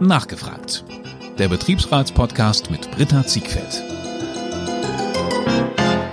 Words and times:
Nachgefragt. 0.00 0.82
Der 1.36 1.48
Betriebsratspodcast 1.48 2.70
mit 2.70 2.90
Britta 2.90 3.26
Ziegfeld. 3.26 3.84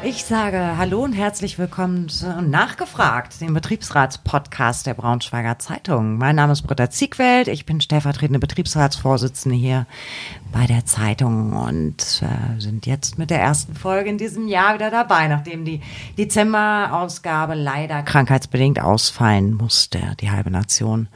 Ich 0.03 0.25
sage 0.25 0.77
Hallo 0.77 1.05
und 1.05 1.13
herzlich 1.13 1.57
willkommen 1.57 2.09
zu 2.09 2.41
Nachgefragt, 2.41 3.39
dem 3.39 3.53
Betriebsratspodcast 3.53 4.87
der 4.87 4.93
Braunschweiger 4.93 5.57
Zeitung. 5.59 6.17
Mein 6.17 6.35
Name 6.35 6.51
ist 6.51 6.63
Britta 6.63 6.89
Ziegfeld, 6.89 7.47
ich 7.47 7.65
bin 7.65 7.79
stellvertretende 7.79 8.39
Betriebsratsvorsitzende 8.39 9.57
hier 9.57 9.87
bei 10.51 10.67
der 10.67 10.85
Zeitung 10.85 11.53
und 11.53 12.23
äh, 12.23 12.59
sind 12.59 12.87
jetzt 12.87 13.17
mit 13.17 13.29
der 13.29 13.39
ersten 13.39 13.73
Folge 13.73 14.09
in 14.09 14.17
diesem 14.17 14.49
Jahr 14.49 14.73
wieder 14.73 14.91
dabei, 14.91 15.29
nachdem 15.29 15.63
die 15.63 15.79
Dezemberausgabe 16.17 17.53
leider 17.53 18.03
krankheitsbedingt 18.03 18.81
ausfallen 18.81 19.53
musste. 19.53 19.99
Die 20.19 20.29
halbe 20.29 20.51
Nation 20.51 21.07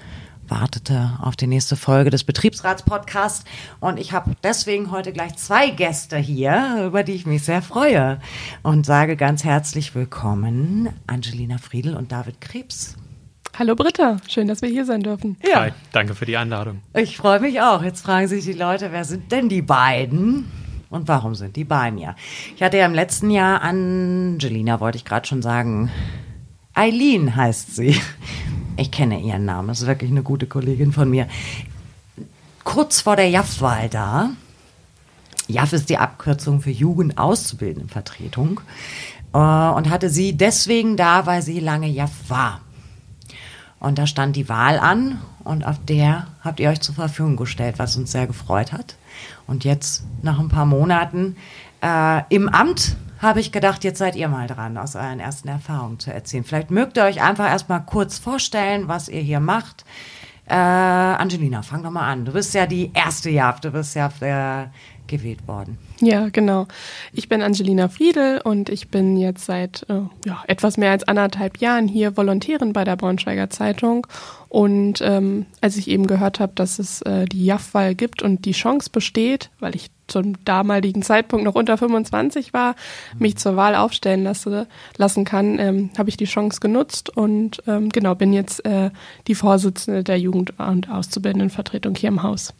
wartete 0.51 1.17
auf 1.21 1.35
die 1.35 1.47
nächste 1.47 1.75
Folge 1.75 2.09
des 2.09 2.25
Betriebsratspodcasts 2.25 3.45
und 3.79 3.97
ich 3.97 4.11
habe 4.11 4.35
deswegen 4.43 4.91
heute 4.91 5.13
gleich 5.13 5.37
zwei 5.37 5.69
Gäste 5.69 6.17
hier, 6.17 6.83
über 6.85 7.03
die 7.03 7.13
ich 7.13 7.25
mich 7.25 7.43
sehr 7.43 7.61
freue 7.61 8.19
und 8.61 8.85
sage 8.85 9.15
ganz 9.15 9.45
herzlich 9.45 9.95
willkommen 9.95 10.89
Angelina 11.07 11.57
Friedel 11.57 11.95
und 11.95 12.11
David 12.11 12.41
Krebs. 12.41 12.97
Hallo 13.57 13.75
Britta, 13.75 14.17
schön, 14.27 14.47
dass 14.47 14.61
wir 14.61 14.69
hier 14.69 14.85
sein 14.85 15.01
dürfen. 15.01 15.37
Ja. 15.47 15.61
Hi, 15.61 15.71
danke 15.93 16.15
für 16.15 16.25
die 16.25 16.35
Einladung. 16.35 16.81
Ich 16.93 17.17
freue 17.17 17.39
mich 17.39 17.61
auch. 17.61 17.81
Jetzt 17.81 18.01
fragen 18.01 18.27
sich 18.27 18.43
die 18.43 18.53
Leute, 18.53 18.91
wer 18.91 19.05
sind 19.05 19.31
denn 19.31 19.49
die 19.49 19.61
beiden? 19.61 20.51
Und 20.89 21.07
warum 21.07 21.33
sind 21.35 21.55
die 21.55 21.63
bei 21.63 21.91
mir? 21.91 22.15
Ich 22.55 22.61
hatte 22.61 22.77
ja 22.77 22.85
im 22.85 22.93
letzten 22.93 23.29
Jahr 23.29 23.61
Angelina, 23.61 24.81
wollte 24.81 24.97
ich 24.97 25.05
gerade 25.05 25.25
schon 25.25 25.41
sagen. 25.41 25.89
Eileen 26.73 27.35
heißt 27.35 27.75
sie. 27.75 27.99
Ich 28.81 28.89
kenne 28.89 29.19
ihren 29.19 29.45
Namen, 29.45 29.67
das 29.67 29.81
ist 29.81 29.87
wirklich 29.87 30.09
eine 30.09 30.23
gute 30.23 30.47
Kollegin 30.47 30.91
von 30.91 31.07
mir. 31.07 31.27
Kurz 32.63 32.99
vor 33.01 33.15
der 33.15 33.29
JAF-Wahl 33.29 33.89
da. 33.89 34.31
JAF 35.47 35.73
ist 35.73 35.89
die 35.89 35.99
Abkürzung 35.99 36.61
für 36.61 36.71
Jugendauszubildendenvertretung. 36.71 38.59
Äh, 39.33 39.37
und 39.37 39.91
hatte 39.91 40.09
sie 40.09 40.35
deswegen 40.35 40.97
da, 40.97 41.27
weil 41.27 41.43
sie 41.43 41.59
lange 41.59 41.89
JAF 41.89 42.09
war. 42.27 42.61
Und 43.79 43.99
da 43.99 44.07
stand 44.07 44.35
die 44.35 44.49
Wahl 44.49 44.79
an 44.79 45.21
und 45.43 45.63
auf 45.63 45.77
der 45.85 46.25
habt 46.43 46.59
ihr 46.59 46.71
euch 46.71 46.81
zur 46.81 46.95
Verfügung 46.95 47.35
gestellt, 47.35 47.75
was 47.77 47.95
uns 47.97 48.11
sehr 48.11 48.25
gefreut 48.25 48.73
hat. 48.73 48.95
Und 49.45 49.63
jetzt, 49.63 50.03
nach 50.23 50.39
ein 50.39 50.49
paar 50.49 50.65
Monaten 50.65 51.35
äh, 51.83 52.23
im 52.29 52.49
Amt, 52.49 52.95
habe 53.21 53.39
ich 53.39 53.51
gedacht, 53.51 53.83
jetzt 53.83 53.99
seid 53.99 54.15
ihr 54.15 54.27
mal 54.27 54.47
dran, 54.47 54.77
aus 54.77 54.95
euren 54.95 55.19
ersten 55.19 55.47
Erfahrungen 55.47 55.99
zu 55.99 56.11
erzählen. 56.11 56.43
Vielleicht 56.43 56.71
mögt 56.71 56.97
ihr 56.97 57.03
euch 57.03 57.21
einfach 57.21 57.47
erstmal 57.47 57.85
kurz 57.85 58.17
vorstellen, 58.17 58.87
was 58.87 59.09
ihr 59.09 59.21
hier 59.21 59.39
macht. 59.39 59.85
Äh, 60.47 60.55
Angelina, 60.55 61.61
fang 61.61 61.83
doch 61.83 61.91
mal 61.91 62.11
an. 62.11 62.25
Du 62.25 62.33
bist 62.33 62.53
ja 62.53 62.65
die 62.65 62.91
erste 62.93 63.29
Jahr, 63.29 63.57
du 63.61 63.71
bist 63.71 63.95
ja 63.95 64.09
äh, 64.19 64.67
gewählt 65.07 65.47
worden. 65.47 65.77
Ja, 66.01 66.29
genau. 66.29 66.67
Ich 67.13 67.29
bin 67.29 67.43
Angelina 67.43 67.87
Friedel 67.87 68.41
und 68.43 68.69
ich 68.69 68.89
bin 68.89 69.17
jetzt 69.17 69.45
seit 69.45 69.85
äh, 69.87 70.01
ja, 70.25 70.43
etwas 70.47 70.77
mehr 70.77 70.91
als 70.91 71.03
anderthalb 71.07 71.59
Jahren 71.59 71.87
hier 71.87 72.17
Volontärin 72.17 72.73
bei 72.73 72.83
der 72.83 72.95
Braunschweiger 72.95 73.51
Zeitung. 73.51 74.07
Und 74.49 74.99
ähm, 75.01 75.45
als 75.61 75.77
ich 75.77 75.87
eben 75.87 76.07
gehört 76.07 76.39
habe, 76.39 76.53
dass 76.55 76.79
es 76.79 77.03
äh, 77.03 77.25
die 77.25 77.45
JAF-Wahl 77.45 77.93
gibt 77.93 78.23
und 78.23 78.45
die 78.45 78.51
Chance 78.51 78.89
besteht, 78.91 79.51
weil 79.59 79.75
ich 79.75 79.91
zum 80.07 80.43
damaligen 80.43 81.03
Zeitpunkt 81.03 81.45
noch 81.45 81.55
unter 81.55 81.77
25 81.77 82.51
war, 82.51 82.75
mich 83.17 83.37
zur 83.37 83.55
Wahl 83.55 83.75
aufstellen 83.75 84.23
lasse, 84.23 84.67
lassen 84.97 85.23
kann, 85.23 85.59
ähm, 85.59 85.91
habe 85.97 86.09
ich 86.09 86.17
die 86.17 86.25
Chance 86.25 86.59
genutzt 86.59 87.15
und 87.15 87.61
ähm, 87.67 87.89
genau 87.89 88.15
bin 88.15 88.33
jetzt 88.33 88.65
äh, 88.65 88.89
die 89.27 89.35
Vorsitzende 89.35 90.03
der 90.03 90.19
Jugend- 90.19 90.59
und 90.59 90.89
Auszubildendenvertretung 90.89 91.95
hier 91.95 92.09
im 92.09 92.23
Haus. 92.23 92.53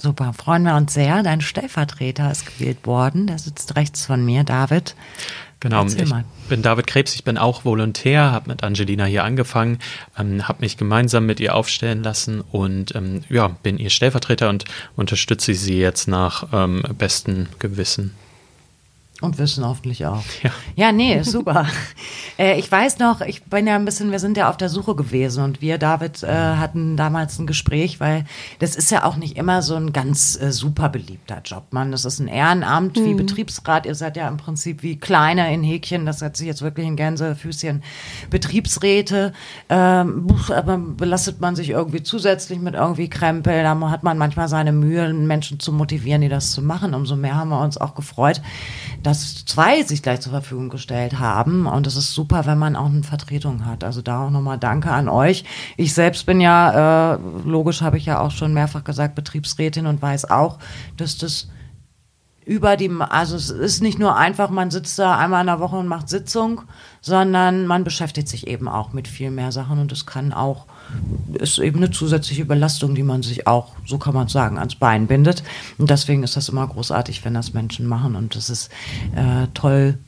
Super, 0.00 0.32
freuen 0.32 0.62
wir 0.62 0.76
uns 0.76 0.94
sehr. 0.94 1.22
Dein 1.22 1.42
Stellvertreter 1.42 2.30
ist 2.30 2.46
gewählt 2.46 2.86
worden. 2.86 3.26
Der 3.26 3.38
sitzt 3.38 3.76
rechts 3.76 4.06
von 4.06 4.24
mir, 4.24 4.44
David. 4.44 4.94
Genau, 5.60 5.82
Erzähl 5.82 6.04
ich 6.04 6.08
mal. 6.08 6.24
bin 6.48 6.62
David 6.62 6.86
Krebs, 6.86 7.14
ich 7.14 7.22
bin 7.22 7.36
auch 7.36 7.66
Volontär, 7.66 8.32
habe 8.32 8.48
mit 8.48 8.64
Angelina 8.64 9.04
hier 9.04 9.24
angefangen, 9.24 9.78
ähm, 10.18 10.48
habe 10.48 10.60
mich 10.60 10.78
gemeinsam 10.78 11.26
mit 11.26 11.38
ihr 11.38 11.54
aufstellen 11.54 12.02
lassen 12.02 12.40
und 12.40 12.94
ähm, 12.94 13.24
ja, 13.28 13.48
bin 13.48 13.76
ihr 13.76 13.90
Stellvertreter 13.90 14.48
und 14.48 14.64
unterstütze 14.96 15.52
sie 15.52 15.78
jetzt 15.78 16.08
nach 16.08 16.48
ähm, 16.54 16.82
bestem 16.96 17.48
Gewissen. 17.58 18.14
Und 19.20 19.36
Wissen 19.36 19.66
hoffentlich 19.66 20.06
auch. 20.06 20.24
Ja, 20.42 20.50
ja 20.76 20.92
nee, 20.92 21.22
super. 21.22 21.66
äh, 22.38 22.58
ich 22.58 22.70
weiß 22.70 22.98
noch, 22.98 23.20
ich 23.20 23.44
bin 23.44 23.66
ja 23.66 23.74
ein 23.74 23.84
bisschen, 23.84 24.10
wir 24.10 24.18
sind 24.18 24.36
ja 24.36 24.48
auf 24.48 24.56
der 24.56 24.68
Suche 24.68 24.94
gewesen 24.94 25.44
und 25.44 25.60
wir, 25.60 25.78
David, 25.78 26.22
äh, 26.22 26.28
hatten 26.28 26.96
damals 26.96 27.38
ein 27.38 27.46
Gespräch, 27.46 28.00
weil 28.00 28.24
das 28.58 28.76
ist 28.76 28.90
ja 28.90 29.04
auch 29.04 29.16
nicht 29.16 29.36
immer 29.36 29.62
so 29.62 29.74
ein 29.76 29.92
ganz 29.92 30.40
äh, 30.40 30.52
super 30.52 30.88
beliebter 30.88 31.40
Job, 31.44 31.64
man. 31.70 31.90
Das 31.92 32.04
ist 32.04 32.18
ein 32.18 32.28
Ehrenamt 32.28 32.96
mhm. 32.96 33.04
wie 33.04 33.14
Betriebsrat. 33.14 33.86
Ihr 33.86 33.94
seid 33.94 34.16
ja 34.16 34.28
im 34.28 34.36
Prinzip 34.36 34.82
wie 34.82 34.98
kleiner 34.98 35.48
in 35.50 35.62
Häkchen, 35.62 36.06
das 36.06 36.20
setzt 36.20 36.38
sich 36.38 36.46
jetzt 36.46 36.62
wirklich 36.62 36.86
in 36.86 36.96
Gänsefüßchen. 36.96 37.82
Betriebsräte, 38.30 39.32
ähm, 39.68 40.26
aber 40.50 40.78
belastet 40.78 41.40
man 41.40 41.56
sich 41.56 41.70
irgendwie 41.70 42.02
zusätzlich 42.02 42.58
mit 42.58 42.74
irgendwie 42.74 43.08
Krempel. 43.08 43.62
Da 43.62 43.78
hat 43.90 44.02
man 44.02 44.18
manchmal 44.18 44.48
seine 44.48 44.72
Mühe, 44.72 45.12
Menschen 45.12 45.60
zu 45.60 45.72
motivieren, 45.72 46.22
die 46.22 46.28
das 46.28 46.52
zu 46.52 46.62
machen. 46.62 46.94
Umso 46.94 47.16
mehr 47.16 47.36
haben 47.36 47.50
wir 47.50 47.60
uns 47.60 47.78
auch 47.78 47.94
gefreut, 47.94 48.40
dass 49.02 49.44
zwei 49.44 49.82
sich 49.82 50.02
gleich 50.02 50.20
zur 50.20 50.32
Verfügung 50.32 50.68
gestellt 50.68 51.18
haben. 51.18 51.66
Und 51.66 51.86
es 51.86 51.96
ist 51.96 52.12
super, 52.12 52.46
wenn 52.46 52.58
man 52.58 52.76
auch 52.76 52.86
eine 52.86 53.02
Vertretung 53.02 53.64
hat. 53.64 53.84
Also 53.84 54.02
da 54.02 54.26
auch 54.26 54.30
nochmal 54.30 54.58
Danke 54.58 54.90
an 54.90 55.08
euch. 55.08 55.44
Ich 55.76 55.94
selbst 55.94 56.26
bin 56.26 56.40
ja, 56.40 57.14
äh, 57.14 57.18
logisch 57.44 57.82
habe 57.82 57.96
ich 57.96 58.06
ja 58.06 58.20
auch 58.20 58.30
schon 58.30 58.52
mehrfach 58.52 58.84
gesagt, 58.84 59.14
Betriebsrätin 59.14 59.86
und 59.86 60.02
weiß 60.02 60.30
auch, 60.30 60.58
dass 60.96 61.18
das 61.18 61.48
über 62.46 62.76
die, 62.76 62.90
also 62.90 63.36
es 63.36 63.50
ist 63.50 63.82
nicht 63.82 63.98
nur 63.98 64.16
einfach, 64.16 64.50
man 64.50 64.70
sitzt 64.70 64.98
da 64.98 65.16
einmal 65.16 65.42
in 65.42 65.46
der 65.46 65.60
Woche 65.60 65.76
und 65.76 65.86
macht 65.86 66.08
Sitzung, 66.08 66.62
sondern 67.00 67.66
man 67.66 67.84
beschäftigt 67.84 68.28
sich 68.28 68.46
eben 68.46 68.68
auch 68.68 68.92
mit 68.92 69.08
viel 69.08 69.30
mehr 69.30 69.52
Sachen 69.52 69.78
und 69.78 69.92
es 69.92 70.06
kann 70.06 70.32
auch, 70.32 70.66
ist 71.34 71.58
eben 71.58 71.78
eine 71.78 71.90
zusätzliche 71.90 72.46
Belastung, 72.46 72.94
die 72.94 73.02
man 73.02 73.22
sich 73.22 73.46
auch, 73.46 73.72
so 73.86 73.98
kann 73.98 74.14
man 74.14 74.28
sagen, 74.28 74.58
ans 74.58 74.74
Bein 74.74 75.06
bindet. 75.06 75.42
Und 75.78 75.90
deswegen 75.90 76.22
ist 76.22 76.36
das 76.36 76.48
immer 76.48 76.66
großartig, 76.66 77.24
wenn 77.24 77.34
das 77.34 77.52
Menschen 77.52 77.86
machen 77.86 78.16
und 78.16 78.34
das 78.34 78.50
ist 78.50 78.70
äh, 79.14 79.46
toll, 79.54 79.98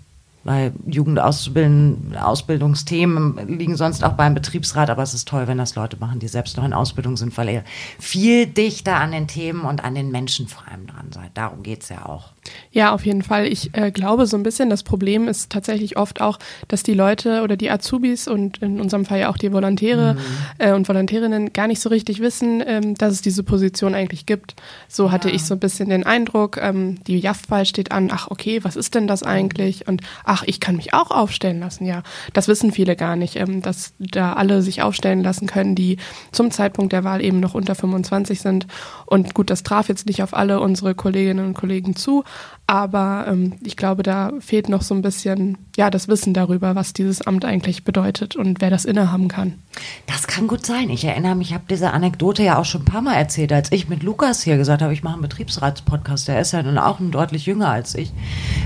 weil 0.45 0.73
Jugendausbildungsthemen 0.87 3.59
liegen 3.59 3.77
sonst 3.77 4.05
auch 4.05 4.15
beim 4.15 4.35
Betriebsrat, 4.35 4.91
aber 4.91 5.03
es 5.03 5.15
ist 5.15 5.29
toll, 5.29 5.47
wenn 5.47 5.59
das 5.59 5.75
Leute 5.75 5.97
machen, 5.99 6.19
die 6.19 6.29
selbst 6.29 6.57
noch 6.57 6.65
in 6.65 6.73
Ausbildung 6.73 7.17
sind, 7.17 7.37
weil 7.39 7.49
ihr 7.49 7.65
viel 7.99 8.47
dichter 8.47 8.97
an 8.97 9.13
den 9.13 9.29
Themen 9.29 9.63
und 9.63 9.85
an 9.85 9.95
den 9.95 10.11
Menschen 10.11 10.49
vor 10.49 10.65
allem 10.69 10.87
dran 10.87 11.13
seid. 11.13 11.31
Darum 11.35 11.63
geht 11.63 11.83
es 11.83 11.89
ja 11.89 12.07
auch. 12.07 12.31
Ja, 12.73 12.93
auf 12.93 13.05
jeden 13.07 13.23
Fall. 13.23 13.47
Ich 13.47 13.71
äh, 13.75 13.91
glaube 13.91 14.27
so 14.27 14.37
ein 14.37 14.43
bisschen, 14.43 14.71
das 14.71 14.83
Problem 14.83 15.29
ist 15.29 15.51
tatsächlich 15.51 15.97
oft 15.97 16.21
auch, 16.21 16.39
dass 16.69 16.83
die 16.83 16.95
Leute 16.95 17.43
oder 17.43 17.57
die 17.57 17.71
Azubis 17.71 18.27
und 18.27 18.59
in 18.59 18.81
unserem 18.81 19.05
Fall 19.05 19.21
ja 19.21 19.29
auch 19.29 19.37
die 19.37 19.53
Volontäre 19.53 20.15
mhm. 20.15 20.21
äh, 20.59 20.73
und 20.73 20.89
Volontärinnen 20.89 21.53
gar 21.53 21.67
nicht 21.67 21.81
so 21.81 21.89
richtig 21.91 22.21
wissen, 22.21 22.63
ähm, 22.67 22.95
dass 22.95 23.13
es 23.13 23.23
diese 23.23 23.43
Position 23.43 23.95
eigentlich 23.95 24.27
gibt. 24.27 24.55
So 24.89 25.07
ja. 25.07 25.13
hatte 25.13 25.31
ich 25.31 25.45
so 25.45 25.55
ein 25.55 25.61
bisschen 25.61 25.91
den 25.91 26.05
Eindruck, 26.05 26.57
ähm, 26.61 27.03
die 27.05 27.19
JAF-Wahl 27.19 27.67
steht 27.67 27.93
an, 27.93 28.11
ach 28.11 28.29
okay, 28.31 28.65
was 28.65 28.77
ist 28.77 28.95
denn 28.95 29.07
das 29.07 29.23
eigentlich? 29.23 29.87
Und 29.87 30.01
ach, 30.25 30.43
ich 30.47 30.59
kann 30.59 30.77
mich 30.77 30.95
auch 30.95 31.11
aufstellen 31.11 31.61
lassen. 31.61 31.85
Ja, 31.85 32.03
das 32.33 32.49
wissen 32.49 32.73
viele 32.73 32.97
gar 32.97 33.17
nicht, 33.17 33.37
ähm, 33.37 33.63
dass 33.63 33.93
da 33.99 34.33
alle 34.33 34.63
sich 34.63 34.83
aufstellen 34.83 35.23
lassen 35.23 35.47
können, 35.47 35.75
die 35.75 35.99
zum 36.33 36.51
Zeitpunkt 36.51 36.93
der 36.93 37.05
Wahl 37.05 37.23
eben 37.23 37.39
noch 37.39 37.55
unter 37.55 37.75
25 37.75 38.41
sind. 38.41 38.67
Und 39.07 39.35
gut, 39.35 39.51
das 39.51 39.63
traf 39.63 39.89
jetzt 39.89 40.07
nicht 40.07 40.23
auf 40.23 40.35
alle 40.35 40.61
unsere 40.61 40.95
Kolleginnen 40.95 41.45
und 41.45 41.55
Kollegen 41.55 41.97
zu, 41.97 42.25
aber 42.67 43.27
ähm, 43.29 43.55
ich 43.63 43.77
glaube, 43.77 44.03
da 44.03 44.33
fehlt 44.41 44.69
noch 44.69 44.83
so 44.83 44.95
ein 44.95 45.03
bisschen 45.03 45.59
ja 45.77 45.91
das 45.91 46.09
Wissen 46.09 46.33
darüber, 46.33 46.75
was 46.75 46.93
dieses 46.93 47.21
Amt 47.21 47.45
eigentlich 47.45 47.85
bedeutet 47.85 48.37
und 48.37 48.61
wer 48.61 48.71
das 48.71 48.85
innehaben 48.85 49.29
kann. 49.29 49.59
Das 50.07 50.27
kann 50.27 50.47
gut 50.47 50.65
sein. 50.65 50.89
Ich 50.91 51.05
erinnere 51.05 51.35
mich, 51.35 51.49
ich 51.49 51.55
habe 51.55 51.65
diese 51.69 51.93
Anekdote 51.93 52.43
ja 52.43 52.59
auch 52.59 52.65
schon 52.65 52.83
ein 52.83 52.87
paar 52.87 53.03
Mal 53.03 53.15
erzählt, 53.15 53.53
als 53.53 53.73
ich 53.73 53.89
mit 53.89 54.03
Lukas 54.03 54.43
hier 54.43 54.57
gesagt 54.57 54.81
habe, 54.81 54.93
ich 54.93 55.03
mache 55.03 55.15
einen 55.15 55.23
Betriebsratspodcast. 55.23 56.29
Der 56.29 56.41
ist 56.41 56.53
ja 56.53 56.63
nun 56.63 56.79
auch 56.79 56.99
deutlich 57.01 57.47
jünger 57.47 57.69
als 57.69 57.95
ich. 57.95 58.13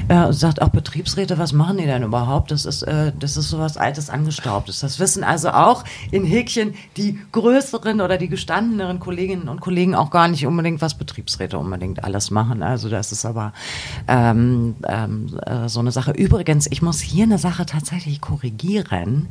Äh, 0.09 0.33
sagt 0.33 0.63
auch 0.63 0.69
Betriebsräte, 0.69 1.39
was 1.39 1.53
machen 1.53 1.79
die 1.79 1.87
denn 1.87 2.03
überhaupt? 2.03 2.51
Das 2.51 2.65
ist, 2.65 2.83
äh, 2.83 3.13
das 3.19 3.37
ist 3.37 3.49
sowas 3.49 3.77
Altes, 3.77 4.11
Angestaubtes. 4.11 4.81
Das 4.81 5.01
wissen 5.01 5.25
also 5.25 5.51
auch 5.51 5.85
in 6.11 6.25
Häkchen 6.25 6.75
die 6.97 7.19
größeren 7.33 8.01
oder 8.01 8.19
die 8.19 8.29
gestandeneren 8.29 9.01
Kolleginnen 9.01 9.49
und 9.49 9.61
Kollegen 9.61 9.95
auch 9.95 10.11
gar 10.11 10.29
nicht 10.29 10.47
unbedingt, 10.47 10.81
was 10.81 10.95
Betriebsräte 10.95 11.59
unbedingt 11.59 12.05
alles 12.05 12.31
machen. 12.31 12.63
Also 12.63 12.89
das 12.89 13.11
ist 13.11 13.25
aber 13.25 13.53
ähm, 14.09 14.77
ähm, 14.89 15.39
äh, 15.45 15.69
so 15.69 15.81
eine 15.81 15.93
Sache. 15.93 16.13
Übrigens, 16.13 16.67
ich 16.71 16.83
muss 16.83 17.01
hier 17.01 17.25
eine 17.25 17.39
Sache 17.39 17.67
tatsächlich 17.67 18.21
korrigieren, 18.21 19.29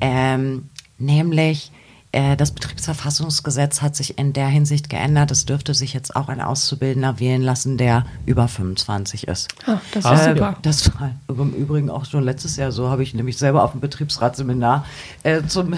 ähm, 0.00 0.68
nämlich 0.98 1.72
äh, 2.10 2.36
das 2.36 2.52
Betriebsverfassungsgesetz 2.52 3.82
hat 3.82 3.94
sich 3.94 4.18
in 4.18 4.32
der 4.32 4.46
Hinsicht 4.46 4.88
geändert. 4.88 5.30
Es 5.30 5.44
dürfte 5.44 5.74
sich 5.74 5.92
jetzt 5.92 6.16
auch 6.16 6.28
ein 6.28 6.40
Auszubildender 6.40 7.20
wählen 7.20 7.42
lassen, 7.42 7.76
der 7.76 8.06
über 8.24 8.48
25 8.48 9.28
ist. 9.28 9.48
Ah, 9.66 9.78
das 9.92 10.06
ist 10.06 10.26
äh, 10.26 10.30
super. 10.30 10.56
Das 10.62 10.90
war 10.98 11.10
im 11.28 11.52
Übrigen 11.52 11.90
auch 11.90 12.06
schon 12.06 12.24
letztes 12.24 12.56
Jahr 12.56 12.72
so, 12.72 12.88
habe 12.88 13.02
ich 13.02 13.12
nämlich 13.12 13.36
selber 13.36 13.62
auf 13.62 13.72
dem 13.72 13.80
Betriebsratsseminar 13.80 14.86
äh, 15.22 15.42
zum 15.46 15.74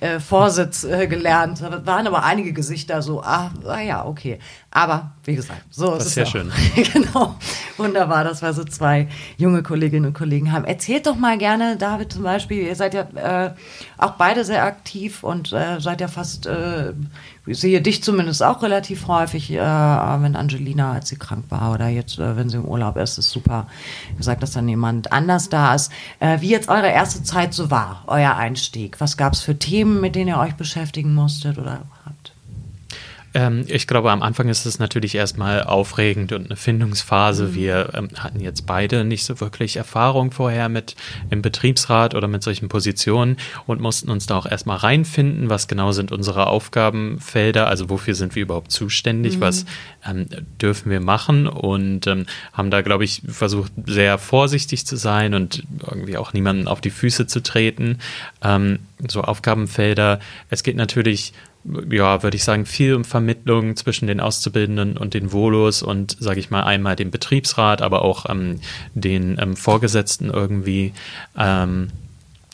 äh, 0.00 0.18
Vorsitz 0.18 0.84
äh, 0.84 1.06
gelernt. 1.08 1.60
Da 1.60 1.84
waren 1.84 2.06
aber 2.06 2.24
einige 2.24 2.54
Gesichter 2.54 3.02
so, 3.02 3.22
ah, 3.22 3.50
ah 3.66 3.80
ja, 3.80 4.06
okay. 4.06 4.38
Aber 4.76 5.12
wie 5.24 5.34
gesagt, 5.34 5.62
so 5.70 5.94
das 5.94 6.00
ist 6.00 6.06
es. 6.08 6.12
Sehr 6.12 6.26
schön. 6.26 6.52
genau. 6.92 7.36
Wunderbar, 7.78 8.24
dass 8.24 8.42
wir 8.42 8.52
so 8.52 8.62
zwei 8.62 9.08
junge 9.38 9.62
Kolleginnen 9.62 10.04
und 10.04 10.12
Kollegen 10.12 10.52
haben. 10.52 10.66
Erzählt 10.66 11.06
doch 11.06 11.16
mal 11.16 11.38
gerne, 11.38 11.78
David 11.78 12.12
zum 12.12 12.24
Beispiel, 12.24 12.58
ihr 12.58 12.76
seid 12.76 12.92
ja 12.92 13.06
äh, 13.14 13.54
auch 13.96 14.12
beide 14.12 14.44
sehr 14.44 14.64
aktiv 14.64 15.24
und 15.24 15.50
äh, 15.54 15.80
seid 15.80 16.02
ja 16.02 16.08
fast, 16.08 16.44
äh, 16.44 16.92
ich 17.46 17.58
sehe 17.58 17.80
dich 17.80 18.02
zumindest 18.02 18.42
auch 18.42 18.62
relativ 18.62 19.08
häufig, 19.08 19.50
äh, 19.50 19.56
wenn 19.56 20.36
Angelina, 20.36 20.92
als 20.92 21.08
sie 21.08 21.16
krank 21.16 21.46
war 21.48 21.72
oder 21.72 21.88
jetzt, 21.88 22.18
äh, 22.18 22.36
wenn 22.36 22.50
sie 22.50 22.58
im 22.58 22.66
Urlaub 22.66 22.98
ist, 22.98 23.16
ist 23.16 23.30
super 23.30 23.68
gesagt, 24.18 24.42
dass 24.42 24.52
dann 24.52 24.68
jemand 24.68 25.10
anders 25.10 25.48
da 25.48 25.74
ist. 25.74 25.90
Äh, 26.20 26.42
wie 26.42 26.50
jetzt 26.50 26.68
eure 26.68 26.90
erste 26.90 27.22
Zeit 27.22 27.54
so 27.54 27.70
war, 27.70 28.04
euer 28.08 28.36
Einstieg? 28.36 29.00
Was 29.00 29.16
gab 29.16 29.32
es 29.32 29.40
für 29.40 29.58
Themen, 29.58 30.02
mit 30.02 30.16
denen 30.16 30.28
ihr 30.28 30.38
euch 30.38 30.54
beschäftigen 30.54 31.14
musstet 31.14 31.56
oder 31.56 31.80
ähm, 33.36 33.64
ich 33.66 33.86
glaube, 33.86 34.10
am 34.10 34.22
Anfang 34.22 34.48
ist 34.48 34.64
es 34.64 34.78
natürlich 34.78 35.14
erstmal 35.14 35.62
aufregend 35.62 36.32
und 36.32 36.46
eine 36.46 36.56
Findungsphase. 36.56 37.48
Mhm. 37.48 37.54
Wir 37.54 37.90
ähm, 37.92 38.08
hatten 38.16 38.40
jetzt 38.40 38.66
beide 38.66 39.04
nicht 39.04 39.26
so 39.26 39.40
wirklich 39.40 39.76
Erfahrung 39.76 40.30
vorher 40.30 40.70
mit 40.70 40.96
im 41.28 41.42
Betriebsrat 41.42 42.14
oder 42.14 42.28
mit 42.28 42.42
solchen 42.42 42.70
Positionen 42.70 43.36
und 43.66 43.82
mussten 43.82 44.08
uns 44.08 44.24
da 44.24 44.38
auch 44.38 44.46
erstmal 44.46 44.78
reinfinden, 44.78 45.50
was 45.50 45.68
genau 45.68 45.92
sind 45.92 46.12
unsere 46.12 46.46
Aufgabenfelder, 46.46 47.68
also 47.68 47.90
wofür 47.90 48.14
sind 48.14 48.34
wir 48.34 48.42
überhaupt 48.42 48.72
zuständig, 48.72 49.36
mhm. 49.36 49.40
was 49.42 49.66
ähm, 50.08 50.28
dürfen 50.62 50.90
wir 50.90 51.00
machen 51.00 51.46
und 51.46 52.06
ähm, 52.06 52.24
haben 52.54 52.70
da, 52.70 52.80
glaube 52.80 53.04
ich, 53.04 53.20
versucht, 53.28 53.70
sehr 53.84 54.16
vorsichtig 54.16 54.86
zu 54.86 54.96
sein 54.96 55.34
und 55.34 55.62
irgendwie 55.86 56.16
auch 56.16 56.32
niemanden 56.32 56.68
auf 56.68 56.80
die 56.80 56.90
Füße 56.90 57.26
zu 57.26 57.42
treten. 57.42 57.98
Ähm, 58.42 58.78
so 59.06 59.20
Aufgabenfelder. 59.20 60.20
Es 60.48 60.62
geht 60.62 60.76
natürlich 60.76 61.34
ja, 61.90 62.22
würde 62.22 62.36
ich 62.36 62.44
sagen, 62.44 62.66
viel 62.66 62.94
um 62.94 63.04
Vermittlung 63.04 63.76
zwischen 63.76 64.06
den 64.06 64.20
Auszubildenden 64.20 64.96
und 64.96 65.14
den 65.14 65.32
Volos 65.32 65.82
und, 65.82 66.16
sage 66.18 66.40
ich 66.40 66.50
mal, 66.50 66.62
einmal 66.62 66.96
dem 66.96 67.10
Betriebsrat, 67.10 67.82
aber 67.82 68.02
auch 68.02 68.28
ähm, 68.28 68.60
den 68.94 69.38
ähm, 69.40 69.56
Vorgesetzten 69.56 70.30
irgendwie. 70.30 70.92
Ähm, 71.36 71.88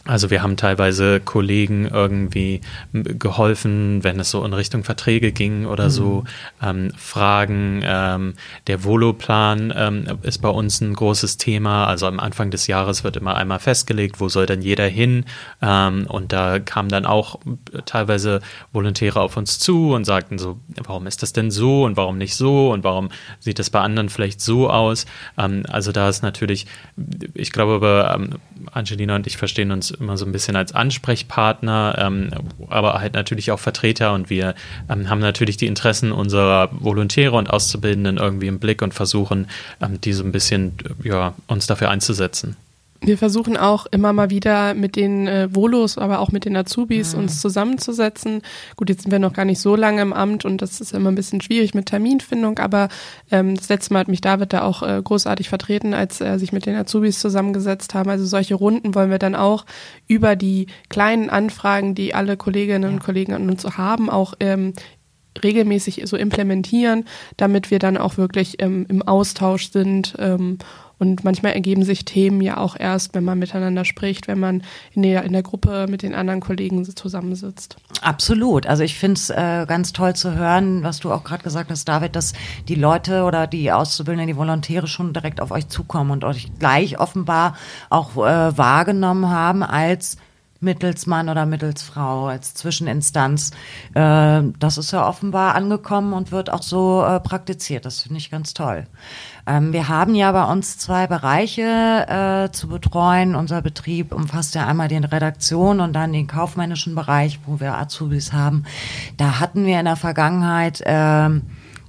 also 0.04 0.30
wir 0.30 0.42
haben 0.42 0.56
teilweise 0.56 1.20
Kollegen 1.20 1.86
irgendwie 1.86 2.60
geholfen, 2.92 4.02
wenn 4.02 4.18
es 4.18 4.32
so 4.32 4.44
in 4.44 4.52
Richtung 4.52 4.82
Verträge 4.82 5.30
ging 5.30 5.64
oder 5.66 5.84
mhm. 5.84 5.90
so. 5.90 6.24
Ähm, 6.60 6.92
Fragen, 6.96 7.82
ähm, 7.84 8.34
der 8.66 8.82
Voloplan 8.82 9.72
ähm, 9.76 10.18
ist 10.22 10.38
bei 10.38 10.48
uns 10.48 10.80
ein 10.80 10.94
großes 10.94 11.36
Thema. 11.36 11.86
Also 11.86 12.06
am 12.06 12.18
Anfang 12.18 12.50
des 12.50 12.66
Jahres 12.66 13.04
wird 13.04 13.16
immer 13.16 13.36
einmal 13.36 13.60
festgelegt, 13.60 14.18
wo 14.18 14.28
soll 14.28 14.46
denn 14.46 14.60
jeder 14.60 14.86
hin. 14.86 15.24
Ähm, 15.60 16.06
und 16.08 16.32
da 16.32 16.58
kamen 16.58 16.88
dann 16.88 17.06
auch 17.06 17.38
teilweise 17.84 18.40
Volontäre 18.72 19.20
auf 19.20 19.36
uns 19.36 19.60
zu 19.60 19.92
und 19.92 20.04
sagten 20.04 20.36
so, 20.38 20.58
warum 20.82 21.06
ist 21.06 21.22
das 21.22 21.32
denn 21.32 21.52
so 21.52 21.84
und 21.84 21.96
warum 21.96 22.18
nicht 22.18 22.34
so 22.34 22.72
und 22.72 22.82
warum 22.82 23.10
sieht 23.38 23.60
das 23.60 23.70
bei 23.70 23.80
anderen 23.80 24.08
vielleicht 24.08 24.40
so 24.40 24.68
aus. 24.68 25.06
Ähm, 25.38 25.62
also 25.68 25.92
da 25.92 26.08
ist 26.08 26.24
natürlich, 26.24 26.66
ich 27.34 27.52
glaube, 27.52 28.10
ähm, 28.12 28.30
Angelina 28.72 29.14
und 29.14 29.28
ich 29.28 29.36
verstehen 29.36 29.70
uns 29.70 29.91
immer 29.92 30.16
so 30.16 30.24
ein 30.24 30.32
bisschen 30.32 30.56
als 30.56 30.74
Ansprechpartner, 30.74 31.96
ähm, 31.98 32.30
aber 32.68 32.94
halt 33.00 33.14
natürlich 33.14 33.50
auch 33.50 33.60
Vertreter 33.60 34.12
und 34.14 34.30
wir 34.30 34.54
ähm, 34.88 35.08
haben 35.08 35.20
natürlich 35.20 35.56
die 35.56 35.66
Interessen 35.66 36.12
unserer 36.12 36.70
Volontäre 36.72 37.36
und 37.36 37.50
Auszubildenden 37.50 38.18
irgendwie 38.18 38.46
im 38.46 38.58
Blick 38.58 38.82
und 38.82 38.94
versuchen, 38.94 39.48
ähm, 39.80 40.00
die 40.00 40.12
so 40.12 40.24
ein 40.24 40.32
bisschen, 40.32 40.74
ja, 41.02 41.34
uns 41.46 41.66
dafür 41.66 41.90
einzusetzen. 41.90 42.56
Wir 43.04 43.18
versuchen 43.18 43.56
auch 43.56 43.86
immer 43.86 44.12
mal 44.12 44.30
wieder 44.30 44.74
mit 44.74 44.94
den 44.94 45.26
äh, 45.26 45.48
Volos, 45.52 45.98
aber 45.98 46.20
auch 46.20 46.30
mit 46.30 46.44
den 46.44 46.56
Azubis 46.56 47.14
mhm. 47.14 47.22
uns 47.22 47.40
zusammenzusetzen. 47.40 48.42
Gut, 48.76 48.90
jetzt 48.90 49.02
sind 49.02 49.10
wir 49.10 49.18
noch 49.18 49.32
gar 49.32 49.44
nicht 49.44 49.58
so 49.58 49.74
lange 49.74 50.02
im 50.02 50.12
Amt 50.12 50.44
und 50.44 50.62
das 50.62 50.80
ist 50.80 50.92
immer 50.92 51.10
ein 51.10 51.16
bisschen 51.16 51.40
schwierig 51.40 51.74
mit 51.74 51.86
Terminfindung, 51.86 52.60
aber 52.60 52.88
ähm, 53.32 53.56
das 53.56 53.68
letzte 53.68 53.92
Mal 53.92 54.00
hat 54.00 54.08
mich 54.08 54.20
David 54.20 54.52
da 54.52 54.62
auch 54.62 54.84
äh, 54.84 55.02
großartig 55.02 55.48
vertreten, 55.48 55.94
als 55.94 56.20
er 56.20 56.38
sich 56.38 56.52
mit 56.52 56.64
den 56.64 56.76
Azubis 56.76 57.18
zusammengesetzt 57.18 57.92
haben. 57.94 58.08
Also 58.08 58.24
solche 58.24 58.54
Runden 58.54 58.94
wollen 58.94 59.10
wir 59.10 59.18
dann 59.18 59.34
auch 59.34 59.66
über 60.06 60.36
die 60.36 60.68
kleinen 60.88 61.28
Anfragen, 61.28 61.96
die 61.96 62.14
alle 62.14 62.36
Kolleginnen 62.36 62.88
und 62.88 63.00
Kollegen 63.00 63.34
an 63.34 63.50
uns 63.50 63.64
haben, 63.64 64.10
auch 64.10 64.34
ähm, 64.38 64.74
regelmäßig 65.42 66.02
so 66.04 66.16
implementieren, 66.16 67.04
damit 67.36 67.70
wir 67.70 67.78
dann 67.78 67.96
auch 67.96 68.16
wirklich 68.16 68.62
ähm, 68.62 68.86
im 68.88 69.02
Austausch 69.02 69.70
sind 69.70 70.14
ähm, 70.18 70.58
und 71.02 71.24
manchmal 71.24 71.50
ergeben 71.50 71.82
sich 71.82 72.04
Themen 72.04 72.40
ja 72.40 72.58
auch 72.58 72.76
erst, 72.78 73.12
wenn 73.12 73.24
man 73.24 73.36
miteinander 73.36 73.84
spricht, 73.84 74.28
wenn 74.28 74.38
man 74.38 74.62
in 74.92 75.02
der, 75.02 75.24
in 75.24 75.32
der 75.32 75.42
Gruppe 75.42 75.86
mit 75.88 76.02
den 76.02 76.14
anderen 76.14 76.38
Kollegen 76.38 76.84
zusammensitzt. 76.84 77.76
Absolut. 78.02 78.68
Also 78.68 78.84
ich 78.84 78.96
finde 78.96 79.14
es 79.14 79.28
äh, 79.28 79.66
ganz 79.66 79.92
toll 79.92 80.14
zu 80.14 80.36
hören, 80.36 80.84
was 80.84 81.00
du 81.00 81.10
auch 81.10 81.24
gerade 81.24 81.42
gesagt 81.42 81.72
hast, 81.72 81.88
David, 81.88 82.14
dass 82.14 82.34
die 82.68 82.76
Leute 82.76 83.24
oder 83.24 83.48
die 83.48 83.72
Auszubildenden, 83.72 84.28
die 84.28 84.36
Volontäre 84.36 84.86
schon 84.86 85.12
direkt 85.12 85.40
auf 85.40 85.50
euch 85.50 85.66
zukommen 85.66 86.12
und 86.12 86.22
euch 86.22 86.52
gleich 86.60 87.00
offenbar 87.00 87.56
auch 87.90 88.16
äh, 88.18 88.56
wahrgenommen 88.56 89.28
haben 89.28 89.64
als 89.64 90.18
Mittelsmann 90.62 91.28
oder 91.28 91.44
Mittelsfrau 91.44 92.26
als 92.26 92.54
Zwischeninstanz. 92.54 93.50
Äh, 93.94 94.42
das 94.58 94.78
ist 94.78 94.92
ja 94.92 95.06
offenbar 95.06 95.54
angekommen 95.54 96.12
und 96.12 96.32
wird 96.32 96.52
auch 96.52 96.62
so 96.62 97.04
äh, 97.04 97.20
praktiziert. 97.20 97.84
Das 97.84 98.02
finde 98.02 98.18
ich 98.18 98.30
ganz 98.30 98.54
toll. 98.54 98.86
Ähm, 99.46 99.72
wir 99.72 99.88
haben 99.88 100.14
ja 100.14 100.30
bei 100.32 100.44
uns 100.44 100.78
zwei 100.78 101.06
Bereiche 101.06 102.46
äh, 102.48 102.52
zu 102.52 102.68
betreuen. 102.68 103.34
Unser 103.34 103.60
Betrieb 103.60 104.12
umfasst 104.12 104.54
ja 104.54 104.66
einmal 104.66 104.88
den 104.88 105.04
Redaktion 105.04 105.80
und 105.80 105.92
dann 105.92 106.12
den 106.12 106.26
kaufmännischen 106.26 106.94
Bereich, 106.94 107.40
wo 107.46 107.60
wir 107.60 107.76
Azubis 107.76 108.32
haben. 108.32 108.64
Da 109.16 109.40
hatten 109.40 109.66
wir 109.66 109.78
in 109.78 109.84
der 109.86 109.96
Vergangenheit 109.96 110.80
äh, 110.82 111.28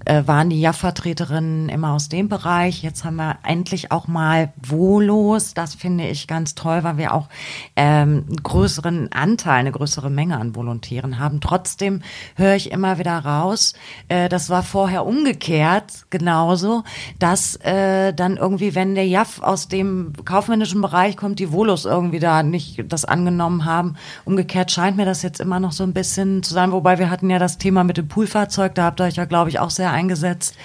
äh, 0.05 0.23
waren 0.25 0.49
die 0.49 0.59
JAF-Vertreterinnen 0.59 1.69
immer 1.69 1.93
aus 1.93 2.09
dem 2.09 2.29
Bereich. 2.29 2.83
Jetzt 2.83 3.03
haben 3.03 3.17
wir 3.17 3.37
endlich 3.43 3.91
auch 3.91 4.07
mal 4.07 4.53
Volos. 4.61 5.53
Das 5.53 5.75
finde 5.75 6.07
ich 6.07 6.27
ganz 6.27 6.55
toll, 6.55 6.83
weil 6.83 6.97
wir 6.97 7.13
auch 7.13 7.29
ähm, 7.75 8.25
einen 8.27 8.43
größeren 8.43 9.11
Anteil, 9.11 9.59
eine 9.59 9.71
größere 9.71 10.09
Menge 10.09 10.37
an 10.39 10.55
Volontären 10.55 11.19
haben. 11.19 11.41
Trotzdem 11.41 12.01
höre 12.35 12.55
ich 12.55 12.71
immer 12.71 12.99
wieder 12.99 13.17
raus, 13.19 13.73
äh, 14.07 14.29
das 14.29 14.49
war 14.49 14.63
vorher 14.63 15.05
umgekehrt 15.05 16.05
genauso, 16.09 16.83
dass 17.19 17.55
äh, 17.57 18.13
dann 18.13 18.37
irgendwie, 18.37 18.75
wenn 18.75 18.95
der 18.95 19.07
JAF 19.07 19.41
aus 19.41 19.67
dem 19.67 20.13
kaufmännischen 20.25 20.81
Bereich 20.81 21.17
kommt, 21.17 21.39
die 21.39 21.51
Volos 21.51 21.85
irgendwie 21.85 22.19
da 22.19 22.43
nicht 22.43 22.91
das 22.91 23.05
angenommen 23.05 23.65
haben. 23.65 23.95
Umgekehrt 24.25 24.71
scheint 24.71 24.97
mir 24.97 25.05
das 25.05 25.21
jetzt 25.21 25.39
immer 25.39 25.59
noch 25.59 25.71
so 25.71 25.83
ein 25.83 25.93
bisschen 25.93 26.43
zu 26.43 26.53
sein, 26.53 26.71
wobei 26.71 26.99
wir 26.99 27.09
hatten 27.09 27.29
ja 27.29 27.39
das 27.39 27.57
Thema 27.57 27.83
mit 27.83 27.97
dem 27.97 28.07
Poolfahrzeug, 28.07 28.75
da 28.75 28.85
habt 28.85 28.99
ihr 28.99 29.05
euch 29.05 29.15
ja, 29.15 29.25
glaube 29.25 29.49
ich, 29.49 29.59
auch 29.59 29.69
sehr 29.69 29.92
eingesetzt. 29.93 30.55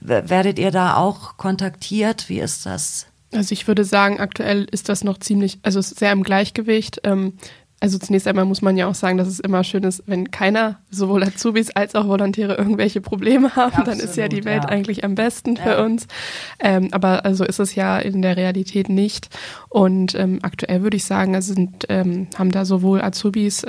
Werdet 0.00 0.58
ihr 0.58 0.70
da 0.70 0.96
auch 0.96 1.36
kontaktiert? 1.36 2.28
Wie 2.28 2.40
ist 2.40 2.64
das? 2.64 3.06
Also 3.32 3.52
ich 3.52 3.68
würde 3.68 3.84
sagen, 3.84 4.18
aktuell 4.18 4.66
ist 4.70 4.88
das 4.88 5.04
noch 5.04 5.18
ziemlich, 5.18 5.58
also 5.62 5.80
sehr 5.80 6.10
im 6.12 6.22
Gleichgewicht. 6.22 7.00
Ähm, 7.04 7.34
also 7.82 7.96
zunächst 7.98 8.28
einmal 8.28 8.44
muss 8.44 8.60
man 8.60 8.76
ja 8.76 8.86
auch 8.86 8.94
sagen, 8.94 9.16
dass 9.16 9.28
es 9.28 9.40
immer 9.40 9.64
schön 9.64 9.84
ist, 9.84 10.02
wenn 10.06 10.30
keiner, 10.30 10.80
sowohl 10.90 11.22
Azubis 11.24 11.70
als 11.70 11.94
auch 11.94 12.08
Volontäre, 12.08 12.56
irgendwelche 12.56 13.00
Probleme 13.00 13.56
haben, 13.56 13.72
Absolut, 13.72 13.88
dann 13.88 14.00
ist 14.00 14.16
ja 14.16 14.28
die 14.28 14.44
Welt 14.44 14.64
ja. 14.64 14.68
eigentlich 14.68 15.04
am 15.04 15.14
besten 15.14 15.56
für 15.56 15.70
ja. 15.70 15.84
uns. 15.84 16.06
Ähm, 16.58 16.88
aber 16.92 17.24
also 17.24 17.44
ist 17.44 17.58
es 17.58 17.74
ja 17.74 17.98
in 17.98 18.20
der 18.20 18.36
Realität 18.36 18.88
nicht. 18.88 19.28
Und 19.68 20.14
ähm, 20.14 20.40
aktuell 20.42 20.82
würde 20.82 20.96
ich 20.96 21.04
sagen, 21.04 21.34
also 21.34 21.54
sind, 21.54 21.86
haben 21.88 22.50
da 22.50 22.64
sowohl 22.64 23.00
Azubis 23.00 23.64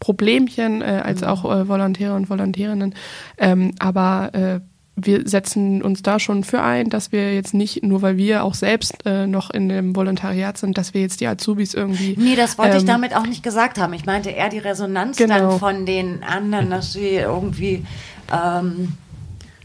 Problemchen 0.00 0.82
äh, 0.82 1.02
als 1.04 1.22
mhm. 1.22 1.26
auch 1.28 1.44
äh, 1.44 1.68
Volontäre 1.68 2.14
und 2.14 2.28
Volontärinnen. 2.28 2.94
Ähm, 3.38 3.72
aber 3.78 4.30
äh, 4.34 4.60
wir 4.96 5.28
setzen 5.28 5.82
uns 5.82 6.02
da 6.02 6.18
schon 6.18 6.42
für 6.42 6.62
ein, 6.62 6.88
dass 6.88 7.12
wir 7.12 7.34
jetzt 7.34 7.52
nicht, 7.52 7.82
nur 7.82 8.00
weil 8.00 8.16
wir 8.16 8.42
auch 8.44 8.54
selbst 8.54 9.04
äh, 9.04 9.26
noch 9.26 9.50
in 9.50 9.68
dem 9.68 9.94
Volontariat 9.94 10.56
sind, 10.56 10.78
dass 10.78 10.94
wir 10.94 11.02
jetzt 11.02 11.20
die 11.20 11.26
Azubis 11.26 11.74
irgendwie. 11.74 12.14
Nee, 12.18 12.34
das 12.34 12.56
wollte 12.56 12.72
ähm, 12.72 12.78
ich 12.78 12.84
damit 12.86 13.14
auch 13.14 13.26
nicht 13.26 13.42
gesagt 13.42 13.78
haben. 13.78 13.92
Ich 13.92 14.06
meinte 14.06 14.30
eher 14.30 14.48
die 14.48 14.58
Resonanz 14.58 15.18
genau. 15.18 15.50
dann 15.50 15.58
von 15.58 15.86
den 15.86 16.22
anderen, 16.22 16.70
dass 16.70 16.94
sie 16.94 17.16
irgendwie 17.16 17.84
ähm, 18.32 18.94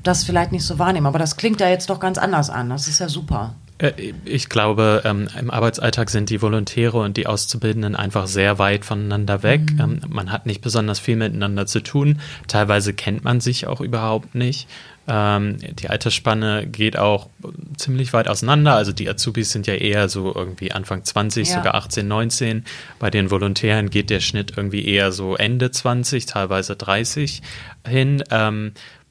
das 0.04 0.26
vielleicht 0.26 0.52
nicht 0.52 0.66
so 0.66 0.80
wahrnehmen. 0.80 1.08
Aber 1.08 1.20
das 1.20 1.38
klingt 1.38 1.62
ja 1.62 1.70
jetzt 1.70 1.90
doch 1.90 2.02
ganz 2.02 2.18
anders 2.18 2.50
an. 2.50 2.70
Das 2.70 2.90
ist 2.90 3.00
ja 3.00 3.08
super. 3.08 3.56
Äh, 3.82 4.14
ich 4.26 4.50
glaube, 4.50 5.02
ähm, 5.06 5.28
im 5.38 5.50
Arbeitsalltag 5.50 6.10
sind 6.10 6.30
die 6.30 6.42
Volontäre 6.42 7.00
und 7.00 7.18
die 7.18 7.28
Auszubildenden 7.28 7.96
einfach 7.96 8.28
sehr 8.28 8.60
weit 8.60 8.86
voneinander 8.86 9.44
weg. 9.44 9.74
Mhm. 9.74 9.80
Ähm, 9.80 10.02
man 10.08 10.32
hat 10.32 10.46
nicht 10.46 10.62
besonders 10.62 11.00
viel 11.00 11.16
miteinander 11.16 11.66
zu 11.66 11.82
tun. 11.82 12.20
Teilweise 12.48 12.94
kennt 12.94 13.24
man 13.24 13.42
sich 13.42 13.68
auch 13.68 13.82
überhaupt 13.82 14.36
nicht. 14.36 14.68
Ähm, 15.08 15.58
die 15.80 15.90
Altersspanne 15.90 16.68
geht 16.68 16.98
auch 16.98 17.28
ziemlich 17.76 18.14
weit 18.14 18.28
auseinander. 18.28 18.76
Also 18.76 18.92
die 18.92 19.10
Azubis 19.10 19.52
sind 19.52 19.66
ja 19.66 19.74
eher 19.74 20.10
so 20.10 20.34
irgendwie 20.34 20.72
Anfang 20.72 21.04
20, 21.04 21.50
ja. 21.50 21.56
sogar 21.56 21.76
18, 21.76 22.08
19. 22.08 22.66
Bei 23.00 23.10
den 23.10 23.32
Volontären 23.32 23.90
geht 23.90 24.12
der 24.12 24.20
Schnitt 24.20 24.54
irgendwie 24.56 24.86
eher 24.86 25.12
so 25.12 25.36
Ende 25.36 25.72
20, 25.72 26.28
teilweise 26.28 26.76
30 26.76 27.42
hin. 27.88 28.24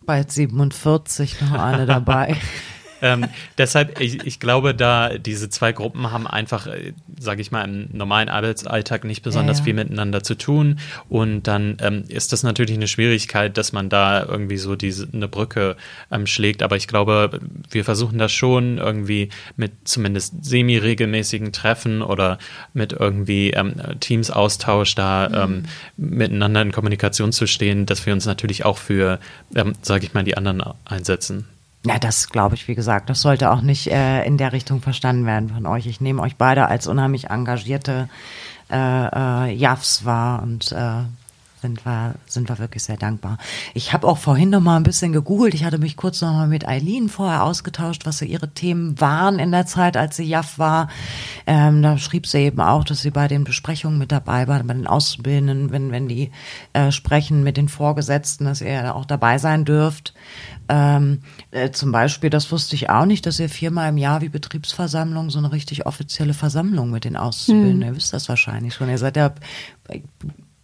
Bald 0.06 0.32
47 0.32 1.40
noch 1.40 1.52
eine 1.52 1.86
dabei. 1.86 2.36
ähm, 3.02 3.26
deshalb, 3.58 4.00
ich, 4.00 4.26
ich, 4.26 4.40
glaube, 4.40 4.74
da 4.74 5.18
diese 5.18 5.48
zwei 5.48 5.72
Gruppen 5.72 6.10
haben 6.10 6.26
einfach, 6.26 6.66
äh, 6.66 6.92
sage 7.18 7.40
ich 7.40 7.50
mal, 7.50 7.64
im 7.64 7.88
normalen 7.92 8.28
Arbeitsalltag 8.28 9.04
nicht 9.04 9.22
besonders 9.22 9.58
ja, 9.58 9.62
ja. 9.62 9.64
viel 9.64 9.74
miteinander 9.74 10.22
zu 10.22 10.36
tun. 10.36 10.78
Und 11.08 11.44
dann 11.44 11.76
ähm, 11.80 12.04
ist 12.08 12.32
das 12.32 12.42
natürlich 12.42 12.74
eine 12.74 12.88
Schwierigkeit, 12.88 13.56
dass 13.56 13.72
man 13.72 13.88
da 13.88 14.24
irgendwie 14.24 14.56
so 14.56 14.76
diese 14.76 15.08
eine 15.12 15.28
Brücke 15.28 15.76
ähm, 16.10 16.26
schlägt. 16.26 16.62
Aber 16.62 16.76
ich 16.76 16.88
glaube, 16.88 17.40
wir 17.70 17.84
versuchen 17.84 18.18
das 18.18 18.32
schon 18.32 18.78
irgendwie 18.78 19.30
mit 19.56 19.72
zumindest 19.84 20.44
semi-regelmäßigen 20.44 21.52
Treffen 21.52 22.02
oder 22.02 22.38
mit 22.72 22.92
irgendwie 22.92 23.50
ähm, 23.50 23.74
Teams-Austausch 24.00 24.94
da 24.94 25.28
mhm. 25.28 25.34
Ähm, 25.40 25.62
miteinander 25.96 26.62
in 26.62 26.72
Kommunikation 26.72 27.32
zu 27.32 27.46
stehen, 27.46 27.86
dass 27.86 28.06
wir 28.06 28.12
uns 28.12 28.26
natürlich 28.26 28.64
auch 28.64 28.78
für, 28.78 29.18
ähm, 29.54 29.74
sage 29.82 30.04
ich 30.04 30.14
mal, 30.14 30.24
die 30.24 30.36
anderen 30.36 30.62
einsetzen. 30.84 31.46
Ja, 31.86 31.98
das 31.98 32.28
glaube 32.28 32.56
ich, 32.56 32.68
wie 32.68 32.74
gesagt, 32.74 33.08
das 33.08 33.22
sollte 33.22 33.50
auch 33.50 33.62
nicht 33.62 33.86
äh, 33.86 34.22
in 34.24 34.36
der 34.36 34.52
Richtung 34.52 34.82
verstanden 34.82 35.24
werden 35.24 35.48
von 35.48 35.64
euch. 35.66 35.86
Ich 35.86 36.00
nehme 36.00 36.20
euch 36.20 36.36
beide 36.36 36.66
als 36.66 36.86
unheimlich 36.86 37.30
engagierte 37.30 38.08
äh, 38.70 38.76
äh, 38.76 39.54
Jafs 39.54 40.04
wahr 40.04 40.42
und 40.42 40.72
äh, 40.72 41.04
sind 41.60 41.84
wir, 41.84 42.14
sind 42.26 42.48
wir 42.48 42.58
wirklich 42.58 42.82
sehr 42.82 42.96
dankbar. 42.96 43.38
Ich 43.74 43.92
habe 43.92 44.06
auch 44.06 44.18
vorhin 44.18 44.50
noch 44.50 44.60
mal 44.60 44.76
ein 44.76 44.82
bisschen 44.82 45.12
gegoogelt. 45.12 45.54
Ich 45.54 45.64
hatte 45.64 45.78
mich 45.78 45.96
kurz 45.96 46.20
noch 46.20 46.32
mal 46.32 46.48
mit 46.48 46.66
Eileen 46.66 47.08
vorher 47.08 47.44
ausgetauscht, 47.44 48.06
was 48.06 48.18
so 48.18 48.24
ihre 48.24 48.48
Themen 48.48 49.00
waren 49.00 49.38
in 49.38 49.50
der 49.50 49.66
Zeit, 49.66 49.96
als 49.96 50.16
sie 50.16 50.24
JAF 50.24 50.58
war. 50.58 50.88
Ähm, 51.46 51.82
da 51.82 51.98
schrieb 51.98 52.26
sie 52.26 52.38
eben 52.38 52.60
auch, 52.60 52.84
dass 52.84 53.02
sie 53.02 53.10
bei 53.10 53.28
den 53.28 53.44
Besprechungen 53.44 53.98
mit 53.98 54.12
dabei 54.12 54.48
war, 54.48 54.62
bei 54.62 54.74
den 54.74 54.86
Auszubildenden, 54.86 55.70
wenn, 55.70 55.92
wenn 55.92 56.08
die 56.08 56.30
äh, 56.72 56.90
sprechen 56.90 57.42
mit 57.42 57.56
den 57.56 57.68
Vorgesetzten, 57.68 58.44
dass 58.44 58.60
ihr 58.60 58.94
auch 58.94 59.04
dabei 59.04 59.38
sein 59.38 59.64
dürft. 59.64 60.14
Ähm, 60.68 61.20
äh, 61.50 61.70
zum 61.70 61.90
Beispiel, 61.90 62.30
das 62.30 62.52
wusste 62.52 62.76
ich 62.76 62.90
auch 62.90 63.04
nicht, 63.04 63.26
dass 63.26 63.40
ihr 63.40 63.48
viermal 63.48 63.88
im 63.88 63.98
Jahr 63.98 64.20
wie 64.20 64.28
Betriebsversammlung 64.28 65.28
so 65.28 65.38
eine 65.38 65.52
richtig 65.52 65.84
offizielle 65.86 66.32
Versammlung 66.32 66.90
mit 66.90 67.04
den 67.04 67.16
Auszubildenden, 67.16 67.82
hm. 67.82 67.88
ihr 67.88 67.96
wisst 67.96 68.12
das 68.12 68.28
wahrscheinlich 68.28 68.74
schon. 68.74 68.88
Ihr 68.88 68.98
seid 68.98 69.16
ja 69.16 69.34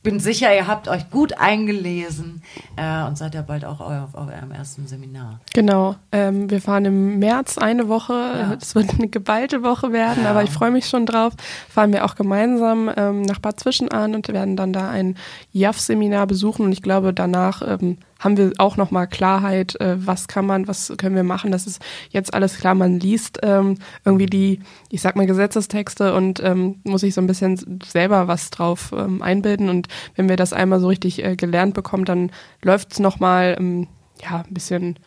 bin 0.07 0.21
sicher, 0.21 0.55
ihr 0.55 0.69
habt 0.69 0.87
euch 0.87 1.11
gut 1.11 1.37
eingelesen 1.37 2.41
äh, 2.77 3.03
und 3.09 3.19
seid 3.19 3.35
ja 3.35 3.43
bald 3.43 3.65
auch 3.65 3.81
auf, 3.81 4.15
auf 4.15 4.29
eurem 4.29 4.53
ersten 4.53 4.87
Seminar. 4.87 5.41
Genau. 5.53 5.97
Ähm, 6.13 6.49
wir 6.49 6.61
fahren 6.61 6.85
im 6.85 7.19
März 7.19 7.59
eine 7.59 7.89
Woche. 7.89 8.57
Es 8.61 8.75
ja. 8.75 8.81
wird 8.81 8.95
eine 8.95 9.09
geballte 9.09 9.65
Woche 9.65 9.91
werden, 9.91 10.23
ja. 10.23 10.31
aber 10.31 10.45
ich 10.45 10.51
freue 10.51 10.71
mich 10.71 10.87
schon 10.87 11.07
drauf. 11.07 11.33
Fahren 11.69 11.93
wir 11.93 12.05
auch 12.05 12.15
gemeinsam 12.15 12.89
ähm, 12.97 13.23
nach 13.23 13.41
Bad 13.41 13.59
Zwischenahn 13.59 14.15
und 14.15 14.29
werden 14.29 14.55
dann 14.55 14.73
da 14.73 14.89
ein 14.89 15.17
JAF-Seminar 15.51 16.29
besuchen. 16.29 16.67
Und 16.67 16.73
ich 16.73 16.83
glaube, 16.83 17.13
danach 17.13 17.63
ähm, 17.67 17.99
haben 18.19 18.37
wir 18.37 18.53
auch 18.59 18.77
nochmal 18.77 19.07
Klarheit, 19.07 19.79
äh, 19.81 19.97
was 20.07 20.29
kann 20.29 20.47
man, 20.47 20.69
was 20.69 20.93
können 20.97 21.17
wir 21.17 21.23
machen. 21.23 21.51
Das 21.51 21.67
ist 21.67 21.83
jetzt 22.11 22.33
alles 22.33 22.59
klar. 22.59 22.75
Man 22.75 22.99
liest 22.99 23.41
ähm, 23.43 23.79
irgendwie 24.05 24.27
die, 24.27 24.61
ich 24.91 25.03
sag 25.03 25.17
mal, 25.17 25.27
Gesetzestexte 25.27 26.15
und 26.15 26.43
ähm, 26.43 26.81
muss 26.85 27.03
sich 27.03 27.15
so 27.15 27.21
ein 27.21 27.27
bisschen 27.27 27.81
selber 27.85 28.29
was 28.29 28.51
drauf 28.51 28.93
ähm, 28.97 29.23
einbilden. 29.23 29.69
Und 29.69 29.89
wenn 30.15 30.29
wir 30.29 30.37
das 30.37 30.53
einmal 30.53 30.81
so 30.81 30.89
richtig 30.89 31.25
äh, 31.25 31.37
gelernt 31.37 31.75
bekommen, 31.75 32.05
dann 32.05 32.31
läuft 32.63 32.93
es 32.93 33.01
nochmal, 33.01 33.57
ähm, 33.59 33.87
ja, 34.23 34.45
ein 34.47 34.55
bisschen, 34.55 34.99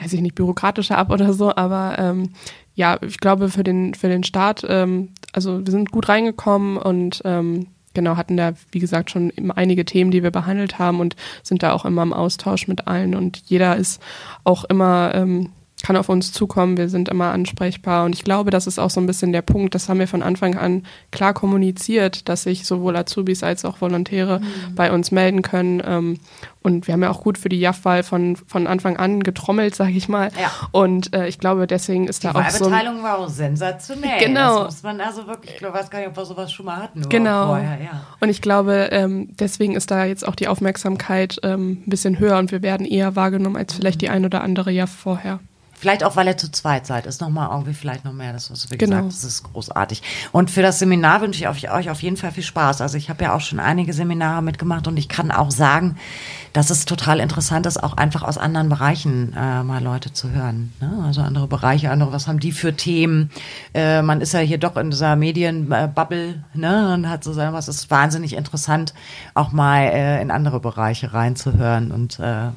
weiß 0.00 0.12
ich 0.12 0.20
nicht, 0.20 0.36
bürokratischer 0.36 0.98
ab 0.98 1.10
oder 1.10 1.32
so, 1.32 1.54
aber 1.54 1.96
ähm, 1.98 2.30
ja, 2.74 2.98
ich 3.02 3.18
glaube 3.18 3.48
für 3.48 3.64
den, 3.64 3.94
für 3.94 4.08
den 4.08 4.22
Start, 4.22 4.64
ähm, 4.68 5.08
also 5.32 5.64
wir 5.64 5.70
sind 5.70 5.90
gut 5.90 6.08
reingekommen 6.08 6.76
und 6.76 7.22
ähm, 7.24 7.68
genau, 7.96 8.16
hatten 8.16 8.36
da, 8.36 8.52
wie 8.70 8.78
gesagt, 8.78 9.10
schon 9.10 9.32
einige 9.56 9.84
Themen, 9.84 10.12
die 10.12 10.22
wir 10.22 10.30
behandelt 10.30 10.78
haben 10.78 11.00
und 11.00 11.16
sind 11.42 11.64
da 11.64 11.72
auch 11.72 11.84
immer 11.84 12.04
im 12.04 12.12
Austausch 12.12 12.68
mit 12.68 12.86
allen. 12.86 13.16
Und 13.16 13.42
jeder 13.46 13.76
ist 13.76 14.00
auch 14.44 14.62
immer 14.64 15.12
ähm, 15.14 15.50
kann 15.86 15.96
auf 15.96 16.08
uns 16.08 16.32
zukommen, 16.32 16.76
wir 16.76 16.88
sind 16.88 17.08
immer 17.08 17.30
ansprechbar. 17.30 18.04
Und 18.04 18.12
ich 18.16 18.24
glaube, 18.24 18.50
das 18.50 18.66
ist 18.66 18.80
auch 18.80 18.90
so 18.90 19.00
ein 19.00 19.06
bisschen 19.06 19.32
der 19.32 19.42
Punkt, 19.42 19.72
das 19.72 19.88
haben 19.88 20.00
wir 20.00 20.08
von 20.08 20.20
Anfang 20.20 20.56
an 20.56 20.82
klar 21.12 21.32
kommuniziert, 21.32 22.28
dass 22.28 22.42
sich 22.42 22.66
sowohl 22.66 22.96
Azubis 22.96 23.44
als 23.44 23.64
auch 23.64 23.80
Volontäre 23.80 24.40
mhm. 24.40 24.74
bei 24.74 24.90
uns 24.90 25.12
melden 25.12 25.42
können. 25.42 25.80
Ähm, 25.86 26.18
und 26.64 26.88
wir 26.88 26.94
haben 26.94 27.04
ja 27.04 27.10
auch 27.10 27.20
gut 27.20 27.38
für 27.38 27.48
die 27.48 27.60
JAF-Wahl 27.60 28.02
von, 28.02 28.34
von 28.34 28.66
Anfang 28.66 28.96
an 28.96 29.22
getrommelt, 29.22 29.76
sage 29.76 29.92
ich 29.92 30.08
mal. 30.08 30.30
Ja. 30.40 30.50
Und 30.72 31.14
äh, 31.14 31.28
ich 31.28 31.38
glaube, 31.38 31.68
deswegen 31.68 32.08
ist 32.08 32.24
die 32.24 32.26
da 32.26 32.32
auch 32.32 32.50
so. 32.50 32.64
Die 32.64 32.72
Wahlbeteiligung 32.72 33.02
war 33.04 33.18
auch 33.18 33.28
sensationell. 33.28 34.18
Genau. 34.18 34.64
Das 34.64 34.74
muss 34.74 34.82
man 34.82 35.00
also 35.00 35.28
wirklich, 35.28 35.54
ich 35.54 35.62
weiß 35.62 35.88
gar 35.88 36.00
nicht, 36.00 36.08
ob 36.08 36.16
wir 36.16 36.24
sowas 36.24 36.50
schon 36.50 36.66
mal 36.66 36.78
hatten. 36.78 37.08
Genau. 37.08 37.46
Vorher, 37.46 37.80
ja. 37.80 38.06
Und 38.18 38.28
ich 38.28 38.42
glaube, 38.42 38.88
ähm, 38.90 39.28
deswegen 39.38 39.76
ist 39.76 39.92
da 39.92 40.04
jetzt 40.04 40.26
auch 40.26 40.34
die 40.34 40.48
Aufmerksamkeit 40.48 41.38
ähm, 41.44 41.82
ein 41.86 41.90
bisschen 41.90 42.18
höher 42.18 42.38
und 42.38 42.50
wir 42.50 42.62
werden 42.62 42.84
eher 42.84 43.14
wahrgenommen 43.14 43.56
als 43.56 43.74
vielleicht 43.74 44.02
die 44.02 44.08
ein 44.08 44.24
oder 44.24 44.40
andere 44.40 44.72
JAF 44.72 44.90
vorher. 44.90 45.38
Vielleicht 45.78 46.04
auch, 46.04 46.16
weil 46.16 46.26
er 46.26 46.36
zu 46.36 46.50
zweit 46.50 46.86
seid, 46.86 47.04
ist 47.06 47.20
nochmal 47.20 47.50
irgendwie 47.50 47.74
vielleicht 47.74 48.04
noch 48.04 48.12
mehr. 48.12 48.32
Das, 48.32 48.50
was 48.50 48.70
wie 48.70 48.78
genau. 48.78 48.96
gesagt, 48.96 49.12
das 49.12 49.24
ist 49.24 49.42
großartig. 49.52 50.02
Und 50.32 50.50
für 50.50 50.62
das 50.62 50.78
Seminar 50.78 51.20
wünsche 51.20 51.40
ich 51.40 51.70
euch 51.70 51.90
auf 51.90 52.02
jeden 52.02 52.16
Fall 52.16 52.32
viel 52.32 52.42
Spaß. 52.42 52.80
Also 52.80 52.96
ich 52.96 53.10
habe 53.10 53.24
ja 53.24 53.34
auch 53.34 53.42
schon 53.42 53.60
einige 53.60 53.92
Seminare 53.92 54.42
mitgemacht 54.42 54.88
und 54.88 54.96
ich 54.96 55.08
kann 55.08 55.30
auch 55.30 55.50
sagen, 55.50 55.96
dass 56.56 56.70
es 56.70 56.86
total 56.86 57.20
interessant 57.20 57.66
ist, 57.66 57.82
auch 57.82 57.98
einfach 57.98 58.22
aus 58.22 58.38
anderen 58.38 58.70
Bereichen 58.70 59.34
äh, 59.36 59.62
mal 59.62 59.84
Leute 59.84 60.14
zu 60.14 60.30
hören. 60.30 60.72
Ne? 60.80 61.04
Also 61.04 61.20
andere 61.20 61.46
Bereiche, 61.48 61.90
andere, 61.90 62.12
was 62.12 62.28
haben 62.28 62.40
die 62.40 62.50
für 62.50 62.74
Themen? 62.74 63.30
Äh, 63.74 64.00
man 64.00 64.22
ist 64.22 64.32
ja 64.32 64.40
hier 64.40 64.56
doch 64.56 64.78
in 64.78 64.88
dieser 64.88 65.16
Medienbubble 65.16 66.42
ne? 66.54 66.94
und 66.94 67.10
hat 67.10 67.24
so 67.24 67.34
sagen, 67.34 67.52
was 67.52 67.68
ist 67.68 67.90
wahnsinnig 67.90 68.32
interessant, 68.32 68.94
auch 69.34 69.52
mal 69.52 69.82
äh, 69.82 70.22
in 70.22 70.30
andere 70.30 70.58
Bereiche 70.58 71.12
reinzuhören 71.12 71.90
und 71.90 72.18
äh, 72.20 72.48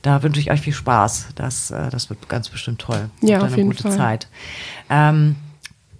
da 0.00 0.22
wünsche 0.22 0.40
ich 0.40 0.50
euch 0.50 0.62
viel 0.62 0.72
Spaß. 0.72 1.28
Das, 1.34 1.70
äh, 1.70 1.90
das 1.90 2.08
wird 2.08 2.30
ganz 2.30 2.48
bestimmt 2.48 2.80
toll. 2.80 3.10
Ja, 3.20 3.42
auf 3.42 3.54
jeden 3.54 3.68
gute 3.68 3.82
Fall. 3.82 3.96
Zeit. 3.98 4.28
Ähm, 4.88 5.36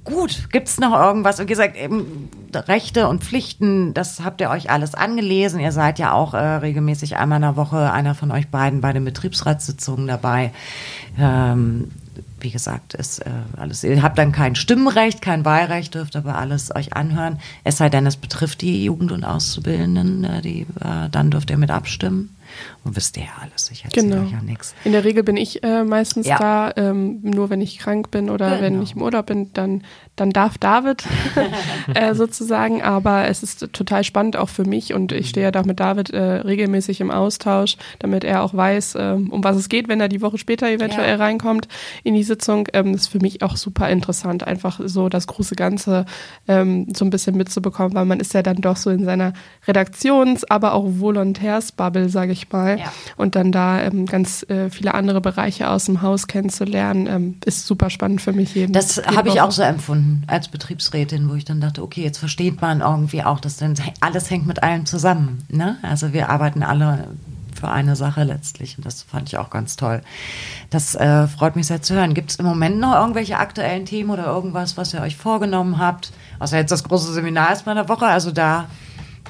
gut, 0.04 0.48
gibt 0.50 0.68
es 0.68 0.78
noch 0.78 0.92
irgendwas? 0.92 1.38
Wie 1.38 1.46
gesagt, 1.46 1.76
eben 1.76 2.28
Rechte 2.54 3.08
und 3.08 3.22
Pflichten, 3.24 3.94
das 3.94 4.20
habt 4.24 4.40
ihr 4.40 4.50
euch 4.50 4.70
alles 4.70 4.94
angelesen. 4.94 5.60
Ihr 5.60 5.72
seid 5.72 5.98
ja 5.98 6.12
auch 6.12 6.34
äh, 6.34 6.38
regelmäßig 6.38 7.16
einmal 7.16 7.36
in 7.36 7.42
der 7.42 7.56
Woche, 7.56 7.92
einer 7.92 8.14
von 8.14 8.30
euch 8.30 8.48
beiden, 8.48 8.80
bei 8.80 8.92
den 8.92 9.04
Betriebsratssitzungen 9.04 10.06
dabei. 10.06 10.52
Ähm, 11.18 11.90
wie 12.40 12.50
gesagt, 12.50 12.94
ist 12.94 13.20
äh, 13.20 13.30
alles, 13.56 13.84
ihr 13.84 14.02
habt 14.02 14.18
dann 14.18 14.32
kein 14.32 14.56
Stimmrecht, 14.56 15.22
kein 15.22 15.44
Wahlrecht, 15.44 15.94
dürft 15.94 16.16
aber 16.16 16.36
alles 16.36 16.74
euch 16.74 16.94
anhören. 16.94 17.38
Es 17.64 17.76
sei 17.76 17.88
denn, 17.88 18.04
es 18.06 18.16
betrifft 18.16 18.62
die 18.62 18.84
Jugend- 18.84 19.12
und 19.12 19.24
Auszubildenden, 19.24 20.24
äh, 20.24 20.42
die, 20.42 20.62
äh, 20.80 21.08
dann 21.10 21.30
dürft 21.30 21.50
ihr 21.50 21.58
mit 21.58 21.70
abstimmen. 21.70 22.36
Und 22.84 22.96
wisst 22.96 23.16
ihr 23.16 23.24
ja 23.24 23.30
alles, 23.40 23.70
ich 23.70 23.84
erzähle 23.84 24.08
genau. 24.08 24.22
euch 24.22 24.32
ja 24.32 24.42
nichts. 24.42 24.74
In 24.84 24.92
der 24.92 25.04
Regel 25.04 25.22
bin 25.22 25.36
ich 25.36 25.62
äh, 25.62 25.84
meistens 25.84 26.26
ja. 26.26 26.38
da, 26.38 26.72
ähm, 26.76 27.20
nur 27.22 27.50
wenn 27.50 27.60
ich 27.60 27.78
krank 27.78 28.10
bin 28.10 28.30
oder 28.30 28.50
genau. 28.50 28.62
wenn 28.62 28.82
ich 28.82 28.96
im 28.96 29.02
Urlaub 29.02 29.26
bin, 29.26 29.52
dann, 29.52 29.82
dann 30.16 30.30
darf 30.30 30.58
David 30.58 31.04
äh, 31.94 32.14
sozusagen. 32.14 32.82
Aber 32.82 33.28
es 33.28 33.42
ist 33.42 33.72
total 33.72 34.04
spannend 34.04 34.36
auch 34.36 34.48
für 34.48 34.64
mich 34.64 34.94
und 34.94 35.12
ich 35.12 35.28
stehe 35.28 35.44
ja 35.44 35.50
da 35.50 35.62
mit 35.62 35.80
David 35.80 36.10
äh, 36.10 36.20
regelmäßig 36.20 37.00
im 37.00 37.10
Austausch, 37.10 37.76
damit 37.98 38.24
er 38.24 38.42
auch 38.42 38.54
weiß, 38.54 38.96
ähm, 38.98 39.30
um 39.30 39.44
was 39.44 39.56
es 39.56 39.68
geht, 39.68 39.88
wenn 39.88 40.00
er 40.00 40.08
die 40.08 40.22
Woche 40.22 40.38
später 40.38 40.68
eventuell 40.68 41.10
ja. 41.10 41.16
reinkommt 41.16 41.68
in 42.04 42.14
die 42.14 42.24
Sitzung. 42.24 42.68
Ähm, 42.72 42.92
das 42.92 43.02
ist 43.02 43.08
für 43.08 43.20
mich 43.20 43.42
auch 43.42 43.56
super 43.56 43.88
interessant, 43.88 44.46
einfach 44.46 44.80
so 44.84 45.08
das 45.08 45.26
große 45.26 45.54
Ganze 45.54 46.06
ähm, 46.48 46.88
so 46.94 47.04
ein 47.04 47.10
bisschen 47.10 47.36
mitzubekommen, 47.36 47.94
weil 47.94 48.04
man 48.04 48.20
ist 48.20 48.34
ja 48.34 48.42
dann 48.42 48.56
doch 48.56 48.76
so 48.76 48.90
in 48.90 49.04
seiner 49.04 49.32
Redaktions-, 49.66 50.44
aber 50.50 50.74
auch 50.74 50.86
Volontärsbubble, 50.86 52.08
sage 52.08 52.32
ich 52.32 52.41
mal. 52.50 52.78
Ja. 52.78 52.92
Und 53.16 53.36
dann 53.36 53.52
da 53.52 53.82
ähm, 53.82 54.06
ganz 54.06 54.42
äh, 54.48 54.70
viele 54.70 54.94
andere 54.94 55.20
Bereiche 55.20 55.68
aus 55.68 55.84
dem 55.84 56.02
Haus 56.02 56.26
kennenzulernen, 56.26 57.06
ähm, 57.06 57.36
ist 57.44 57.66
super 57.66 57.90
spannend 57.90 58.22
für 58.22 58.32
mich 58.32 58.54
jeden. 58.54 58.72
Das 58.72 59.02
habe 59.04 59.28
ich 59.28 59.40
auch 59.40 59.50
so 59.50 59.62
empfunden 59.62 60.24
als 60.26 60.48
Betriebsrätin, 60.48 61.28
wo 61.28 61.34
ich 61.34 61.44
dann 61.44 61.60
dachte, 61.60 61.82
okay, 61.82 62.02
jetzt 62.02 62.18
versteht 62.18 62.60
man 62.60 62.80
irgendwie 62.80 63.22
auch, 63.22 63.40
dass 63.40 63.56
dann 63.56 63.74
alles 64.00 64.30
hängt 64.30 64.46
mit 64.46 64.62
allem 64.62 64.86
zusammen. 64.86 65.44
Ne? 65.48 65.76
Also 65.82 66.12
wir 66.12 66.30
arbeiten 66.30 66.62
alle 66.62 67.08
für 67.62 67.68
eine 67.68 67.94
Sache 67.94 68.24
letztlich. 68.24 68.76
Und 68.76 68.84
das 68.84 69.02
fand 69.02 69.28
ich 69.28 69.38
auch 69.38 69.48
ganz 69.48 69.76
toll. 69.76 70.02
Das 70.70 70.96
äh, 70.96 71.28
freut 71.28 71.54
mich 71.54 71.68
sehr 71.68 71.80
zu 71.80 71.94
hören. 71.94 72.12
Gibt 72.12 72.32
es 72.32 72.36
im 72.36 72.44
Moment 72.44 72.80
noch 72.80 72.94
irgendwelche 72.94 73.38
aktuellen 73.38 73.86
Themen 73.86 74.10
oder 74.10 74.26
irgendwas, 74.26 74.76
was 74.76 74.92
ihr 74.92 75.00
euch 75.00 75.16
vorgenommen 75.16 75.78
habt? 75.78 76.12
Außer 76.40 76.56
jetzt 76.56 76.72
das 76.72 76.82
große 76.82 77.12
Seminar 77.12 77.50
erstmal 77.50 77.76
in 77.76 77.86
der 77.86 77.88
Woche. 77.88 78.06
Also 78.06 78.32
da 78.32 78.66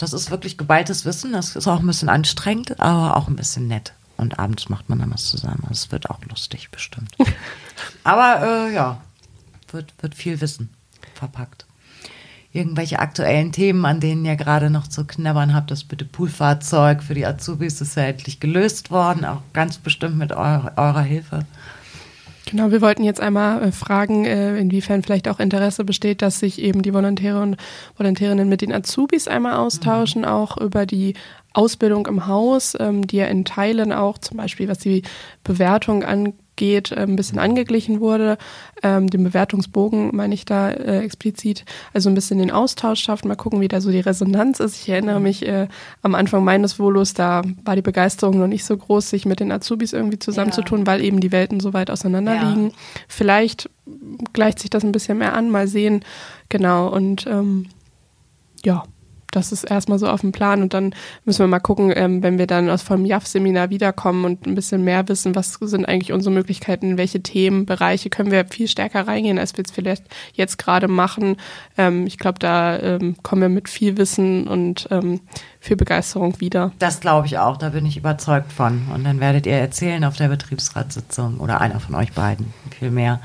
das 0.02 0.12
ist 0.12 0.32
wirklich 0.32 0.58
geballtes 0.58 1.04
Wissen. 1.04 1.32
Das 1.32 1.54
ist 1.54 1.68
auch 1.68 1.78
ein 1.78 1.86
bisschen 1.86 2.08
anstrengend, 2.08 2.80
aber 2.80 3.16
auch 3.16 3.28
ein 3.28 3.36
bisschen 3.36 3.68
nett. 3.68 3.92
Und 4.16 4.38
abends 4.38 4.68
macht 4.68 4.88
man 4.88 4.98
dann 4.98 5.12
was 5.12 5.30
zusammen. 5.30 5.64
Es 5.70 5.92
wird 5.92 6.10
auch 6.10 6.18
lustig, 6.28 6.70
bestimmt. 6.70 7.14
aber 8.04 8.66
äh, 8.66 8.74
ja, 8.74 9.00
wird, 9.70 9.94
wird 10.00 10.16
viel 10.16 10.40
Wissen 10.40 10.70
verpackt. 11.14 11.66
Irgendwelche 12.52 12.98
aktuellen 12.98 13.52
Themen, 13.52 13.84
an 13.86 14.00
denen 14.00 14.24
ihr 14.24 14.36
gerade 14.36 14.70
noch 14.70 14.88
zu 14.88 15.06
knabbern 15.06 15.54
habt, 15.54 15.70
das 15.70 15.84
bitte 15.84 16.04
Poolfahrzeug 16.04 17.02
für 17.02 17.14
die 17.14 17.24
Azubis 17.24 17.80
ist 17.80 17.96
ja 17.96 18.02
endlich 18.02 18.40
gelöst 18.40 18.90
worden, 18.90 19.24
auch 19.24 19.40
ganz 19.52 19.78
bestimmt 19.78 20.18
mit 20.18 20.32
eurer, 20.32 20.72
eurer 20.76 21.02
Hilfe. 21.02 21.46
Genau, 22.52 22.70
wir 22.70 22.82
wollten 22.82 23.02
jetzt 23.02 23.18
einmal 23.18 23.62
äh, 23.62 23.72
fragen, 23.72 24.26
äh, 24.26 24.58
inwiefern 24.58 25.02
vielleicht 25.02 25.26
auch 25.26 25.40
Interesse 25.40 25.84
besteht, 25.84 26.20
dass 26.20 26.38
sich 26.38 26.60
eben 26.60 26.82
die 26.82 26.92
Volontäre 26.92 27.40
und 27.40 27.56
Volontärinnen 27.96 28.46
mit 28.46 28.60
den 28.60 28.74
Azubis 28.74 29.26
einmal 29.26 29.54
austauschen, 29.54 30.20
mhm. 30.20 30.28
auch 30.28 30.58
über 30.58 30.84
die 30.84 31.14
Ausbildung 31.54 32.06
im 32.06 32.26
Haus, 32.26 32.76
ähm, 32.78 33.06
die 33.06 33.16
ja 33.16 33.24
in 33.24 33.46
Teilen 33.46 33.90
auch 33.90 34.18
zum 34.18 34.36
Beispiel, 34.36 34.68
was 34.68 34.80
die 34.80 35.02
Bewertung 35.44 36.04
angeht, 36.04 36.34
geht, 36.56 36.92
äh, 36.92 37.00
ein 37.00 37.16
bisschen 37.16 37.38
angeglichen 37.38 38.00
wurde. 38.00 38.38
Ähm, 38.82 39.08
den 39.08 39.24
Bewertungsbogen 39.24 40.14
meine 40.14 40.34
ich 40.34 40.44
da 40.44 40.70
äh, 40.70 41.00
explizit. 41.00 41.64
Also 41.92 42.08
ein 42.08 42.14
bisschen 42.14 42.38
den 42.38 42.50
Austausch 42.50 43.00
schafft. 43.00 43.24
Mal 43.24 43.36
gucken, 43.36 43.60
wie 43.60 43.68
da 43.68 43.80
so 43.80 43.90
die 43.90 44.00
Resonanz 44.00 44.60
ist. 44.60 44.80
Ich 44.80 44.88
erinnere 44.88 45.20
mich 45.20 45.46
äh, 45.46 45.68
am 46.02 46.14
Anfang 46.14 46.44
meines 46.44 46.74
Volos, 46.74 47.14
da 47.14 47.42
war 47.64 47.76
die 47.76 47.82
Begeisterung 47.82 48.38
noch 48.38 48.46
nicht 48.46 48.64
so 48.64 48.76
groß, 48.76 49.10
sich 49.10 49.26
mit 49.26 49.40
den 49.40 49.52
Azubis 49.52 49.92
irgendwie 49.92 50.18
zusammenzutun, 50.18 50.80
ja. 50.80 50.86
weil 50.86 51.02
eben 51.02 51.20
die 51.20 51.32
Welten 51.32 51.60
so 51.60 51.72
weit 51.72 51.90
auseinander 51.90 52.34
ja. 52.34 52.48
liegen. 52.48 52.72
Vielleicht 53.08 53.70
gleicht 54.32 54.58
sich 54.58 54.70
das 54.70 54.84
ein 54.84 54.92
bisschen 54.92 55.18
mehr 55.18 55.34
an, 55.34 55.50
mal 55.50 55.68
sehen. 55.68 56.04
Genau. 56.48 56.88
Und 56.88 57.26
ähm, 57.26 57.66
ja 58.64 58.84
das 59.32 59.50
ist 59.50 59.64
erstmal 59.64 59.98
so 59.98 60.08
auf 60.08 60.20
dem 60.20 60.30
Plan 60.30 60.62
und 60.62 60.74
dann 60.74 60.94
müssen 61.24 61.40
wir 61.40 61.48
mal 61.48 61.58
gucken, 61.58 61.92
ähm, 61.94 62.22
wenn 62.22 62.38
wir 62.38 62.46
dann 62.46 62.70
aus 62.70 62.82
vom 62.82 63.04
JAF-Seminar 63.04 63.70
wiederkommen 63.70 64.24
und 64.24 64.46
ein 64.46 64.54
bisschen 64.54 64.84
mehr 64.84 65.08
wissen, 65.08 65.34
was 65.34 65.54
sind 65.54 65.86
eigentlich 65.86 66.12
unsere 66.12 66.32
Möglichkeiten, 66.32 66.98
welche 66.98 67.22
Themenbereiche 67.22 68.10
können 68.10 68.30
wir 68.30 68.44
viel 68.46 68.68
stärker 68.68 69.08
reingehen, 69.08 69.38
als 69.38 69.56
wir 69.56 69.64
es 69.64 69.72
vielleicht 69.72 70.04
jetzt 70.34 70.58
gerade 70.58 70.86
machen. 70.86 71.36
Ähm, 71.76 72.06
ich 72.06 72.18
glaube, 72.18 72.38
da 72.38 72.78
ähm, 72.78 73.16
kommen 73.22 73.42
wir 73.42 73.48
mit 73.48 73.68
viel 73.68 73.96
Wissen 73.96 74.46
und 74.46 74.86
ähm, 74.90 75.20
viel 75.62 75.76
Begeisterung 75.76 76.40
wieder. 76.40 76.72
Das 76.80 76.98
glaube 76.98 77.28
ich 77.28 77.38
auch, 77.38 77.56
da 77.56 77.68
bin 77.68 77.86
ich 77.86 77.96
überzeugt 77.96 78.52
von. 78.52 78.88
Und 78.92 79.04
dann 79.04 79.20
werdet 79.20 79.46
ihr 79.46 79.56
erzählen 79.56 80.02
auf 80.02 80.16
der 80.16 80.26
Betriebsratssitzung 80.26 81.38
oder 81.38 81.60
einer 81.60 81.78
von 81.78 81.94
euch 81.94 82.12
beiden, 82.12 82.52
viel 82.76 82.90
mehr. 82.90 83.20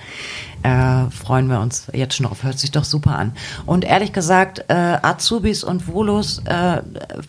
Äh, 0.62 1.10
freuen 1.10 1.50
wir 1.50 1.60
uns 1.60 1.88
jetzt 1.94 2.16
schon 2.16 2.28
drauf. 2.28 2.44
Hört 2.44 2.60
sich 2.60 2.70
doch 2.70 2.84
super 2.84 3.18
an. 3.18 3.34
Und 3.66 3.86
ehrlich 3.86 4.14
gesagt, 4.14 4.66
äh, 4.68 4.98
Azubis 5.02 5.64
und 5.64 5.88
Volos, 5.88 6.44
äh, 6.46 6.84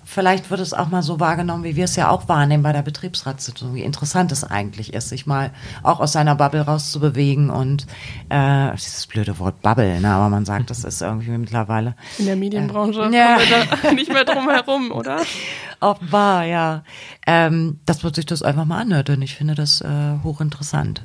vielleicht 0.05 0.51
wird 0.51 0.61
es 0.61 0.75
auch 0.75 0.89
mal 0.89 1.03
so 1.03 1.19
wahrgenommen, 1.21 1.65
wie 1.65 1.75
wir 1.75 1.85
es 1.85 1.97
ja 1.97 2.11
auch 2.11 2.29
wahrnehmen 2.29 2.63
bei 2.63 2.75
der 2.75 2.83
Betriebsratssitzung, 2.83 3.75
wie 3.75 3.83
interessant 3.83 4.31
es 4.31 4.45
eigentlich 4.45 4.93
ist, 4.93 5.09
sich 5.09 5.27
mal 5.27 5.53
auch 5.83 6.01
aus 6.01 6.13
seiner 6.13 6.35
Bubble 6.35 6.61
rauszubewegen 6.61 7.49
und 7.49 7.87
äh, 8.29 8.73
dieses 8.75 9.07
blöde 9.07 9.39
Wort 9.39 9.63
Bubble, 9.63 10.01
ne, 10.01 10.11
aber 10.11 10.29
man 10.29 10.45
sagt, 10.45 10.69
das 10.69 10.85
ist 10.85 11.01
irgendwie 11.01 11.31
mittlerweile. 11.31 11.95
In 12.19 12.27
der 12.27 12.37
Medienbranche 12.37 13.09
äh, 13.11 13.17
ja. 13.17 13.37
kommen 13.37 13.49
wir 13.49 13.79
da 13.83 13.93
nicht 13.93 14.13
mehr 14.13 14.25
drum 14.25 14.51
herum, 14.51 14.93
oder? 14.99 15.23
Offenbar, 15.81 16.45
ja. 16.45 16.83
Ähm, 17.27 17.81
dass 17.87 18.03
man 18.03 18.15
sich 18.15 18.27
das 18.27 18.43
einfach 18.43 18.65
mal 18.65 18.81
anhört 18.81 19.11
und 19.11 19.23
ich 19.23 19.35
finde 19.35 19.55
das 19.55 19.81
äh, 19.81 20.19
hochinteressant. 20.23 21.03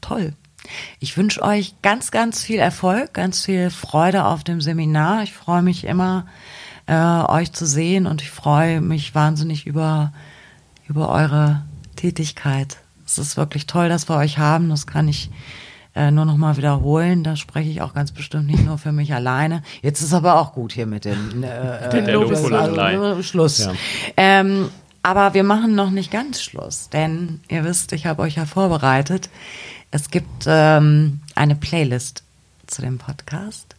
Toll. 0.00 0.34
Ich 1.00 1.16
wünsche 1.16 1.42
euch 1.42 1.74
ganz, 1.82 2.10
ganz 2.10 2.42
viel 2.42 2.58
Erfolg, 2.58 3.14
ganz 3.14 3.44
viel 3.44 3.70
Freude 3.70 4.24
auf 4.24 4.44
dem 4.44 4.60
Seminar. 4.60 5.22
Ich 5.22 5.32
freue 5.32 5.62
mich 5.62 5.84
immer, 5.84 6.26
äh, 6.86 6.94
euch 6.94 7.52
zu 7.52 7.66
sehen 7.66 8.06
und 8.06 8.22
ich 8.22 8.30
freue 8.30 8.80
mich 8.80 9.14
wahnsinnig 9.14 9.66
über, 9.66 10.12
über 10.88 11.08
eure 11.08 11.62
Tätigkeit. 11.96 12.78
Es 13.06 13.18
ist 13.18 13.36
wirklich 13.36 13.66
toll, 13.66 13.88
dass 13.88 14.08
wir 14.08 14.16
euch 14.16 14.38
haben. 14.38 14.68
Das 14.68 14.86
kann 14.86 15.08
ich 15.08 15.30
äh, 15.98 16.12
nur 16.12 16.24
noch 16.24 16.36
mal 16.36 16.56
wiederholen. 16.56 17.24
Da 17.24 17.34
spreche 17.34 17.68
ich 17.68 17.82
auch 17.82 17.92
ganz 17.92 18.12
bestimmt 18.12 18.46
nicht 18.46 18.64
nur 18.64 18.78
für 18.78 18.92
mich 18.92 19.12
alleine. 19.12 19.62
Jetzt 19.82 20.00
ist 20.00 20.14
aber 20.14 20.40
auch 20.40 20.52
gut 20.52 20.72
hier 20.72 20.86
mit 20.86 21.04
den, 21.04 21.42
äh, 21.42 21.90
den 21.92 22.06
Lobes, 22.06 22.44
also, 22.52 23.22
Schluss. 23.22 23.58
Ja. 23.58 23.72
Ähm, 24.16 24.68
aber 25.02 25.34
wir 25.34 25.42
machen 25.42 25.74
noch 25.74 25.90
nicht 25.90 26.12
ganz 26.12 26.40
Schluss, 26.40 26.88
denn 26.88 27.40
ihr 27.48 27.64
wisst, 27.64 27.92
ich 27.92 28.06
habe 28.06 28.22
euch 28.22 28.36
ja 28.36 28.46
vorbereitet. 28.46 29.28
Es 29.90 30.10
gibt 30.10 30.44
ähm, 30.46 31.20
eine 31.34 31.56
Playlist 31.56 32.22
zu 32.66 32.82
dem 32.82 32.98
Podcast. 32.98 33.74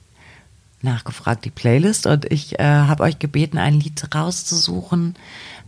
Nachgefragt 0.81 1.45
die 1.45 1.51
Playlist 1.51 2.05
und 2.05 2.25
ich 2.31 2.59
äh, 2.59 2.63
habe 2.63 3.03
euch 3.03 3.19
gebeten, 3.19 3.57
ein 3.57 3.79
Lied 3.79 4.03
rauszusuchen, 4.13 5.15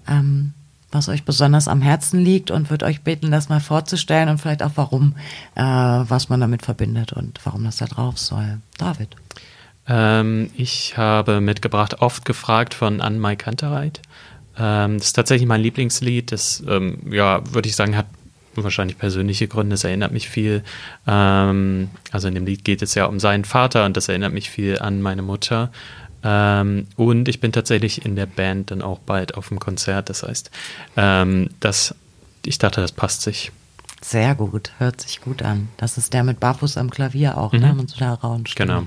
ähm, 0.07 0.53
was 0.91 1.09
euch 1.09 1.23
besonders 1.23 1.67
am 1.67 1.81
Herzen 1.81 2.19
liegt 2.19 2.51
und 2.51 2.69
würde 2.69 2.85
euch 2.85 3.01
bitten, 3.01 3.31
das 3.31 3.49
mal 3.49 3.59
vorzustellen 3.59 4.29
und 4.29 4.39
vielleicht 4.39 4.63
auch 4.63 4.71
warum, 4.75 5.15
äh, 5.55 5.61
was 5.61 6.29
man 6.29 6.39
damit 6.39 6.63
verbindet 6.63 7.13
und 7.13 7.39
warum 7.43 7.63
das 7.63 7.77
da 7.77 7.85
drauf 7.85 8.17
soll. 8.17 8.59
David. 8.77 9.15
Ähm, 9.87 10.49
ich 10.55 10.97
habe 10.97 11.41
mitgebracht, 11.41 12.01
oft 12.01 12.25
gefragt 12.25 12.73
von 12.73 13.01
Anne 13.01 13.17
Mai 13.17 13.35
Kantereit. 13.35 14.01
Ähm, 14.57 14.97
das 14.97 15.07
ist 15.07 15.13
tatsächlich 15.13 15.47
mein 15.47 15.61
Lieblingslied. 15.61 16.31
Das, 16.31 16.63
ähm, 16.67 16.99
ja, 17.11 17.41
würde 17.53 17.69
ich 17.69 17.75
sagen, 17.75 17.95
hat 17.97 18.07
wahrscheinlich 18.55 18.97
persönliche 18.97 19.47
Gründe. 19.47 19.75
Es 19.75 19.83
erinnert 19.83 20.11
mich 20.11 20.29
viel. 20.29 20.63
Ähm, 21.07 21.89
also 22.11 22.27
in 22.27 22.35
dem 22.35 22.45
Lied 22.45 22.63
geht 22.63 22.81
es 22.81 22.95
ja 22.95 23.05
um 23.05 23.19
seinen 23.19 23.45
Vater 23.45 23.85
und 23.85 23.97
das 23.97 24.09
erinnert 24.09 24.33
mich 24.33 24.49
viel 24.49 24.79
an 24.79 25.01
meine 25.01 25.21
Mutter. 25.21 25.71
Ähm, 26.23 26.87
und 26.95 27.27
ich 27.27 27.39
bin 27.39 27.51
tatsächlich 27.51 28.05
in 28.05 28.15
der 28.15 28.25
Band 28.25 28.71
dann 28.71 28.81
auch 28.81 28.99
bald 28.99 29.35
auf 29.35 29.47
dem 29.49 29.59
Konzert. 29.59 30.09
Das 30.09 30.23
heißt, 30.23 30.51
ähm, 30.97 31.49
das, 31.59 31.95
ich 32.45 32.57
dachte, 32.57 32.81
das 32.81 32.91
passt 32.91 33.21
sich. 33.21 33.51
Sehr 34.01 34.33
gut, 34.35 34.71
hört 34.79 34.99
sich 34.99 35.21
gut 35.21 35.43
an. 35.43 35.69
Das 35.77 35.97
ist 35.97 36.13
der 36.13 36.23
mit 36.23 36.39
Barfuß 36.39 36.77
am 36.77 36.89
Klavier 36.89 37.37
auch, 37.37 37.53
ne? 37.53 37.59
mhm. 37.59 37.65
ne? 37.65 37.81
Und 37.81 37.89
so 37.89 37.97
der 37.97 38.13
rauen 38.13 38.43
Genau. 38.55 38.83